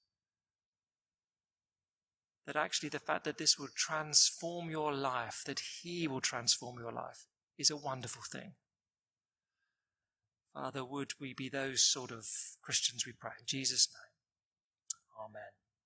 That 2.47 2.55
actually 2.55 2.89
the 2.89 2.99
fact 2.99 3.25
that 3.25 3.37
this 3.37 3.59
will 3.59 3.67
transform 3.75 4.69
your 4.69 4.93
life, 4.93 5.41
that 5.47 5.61
He 5.81 6.07
will 6.07 6.21
transform 6.21 6.79
your 6.79 6.93
life, 6.93 7.25
is 7.57 7.69
a 7.69 7.75
wonderful 7.75 8.23
thing. 8.31 8.53
Father, 10.53 10.85
would 10.85 11.13
we 11.19 11.33
be 11.33 11.49
those 11.49 11.81
sort 11.81 12.11
of 12.11 12.27
Christians 12.61 13.05
we 13.05 13.13
pray 13.13 13.31
in 13.39 13.45
Jesus' 13.47 13.89
name? 13.91 15.25
Amen. 15.25 15.62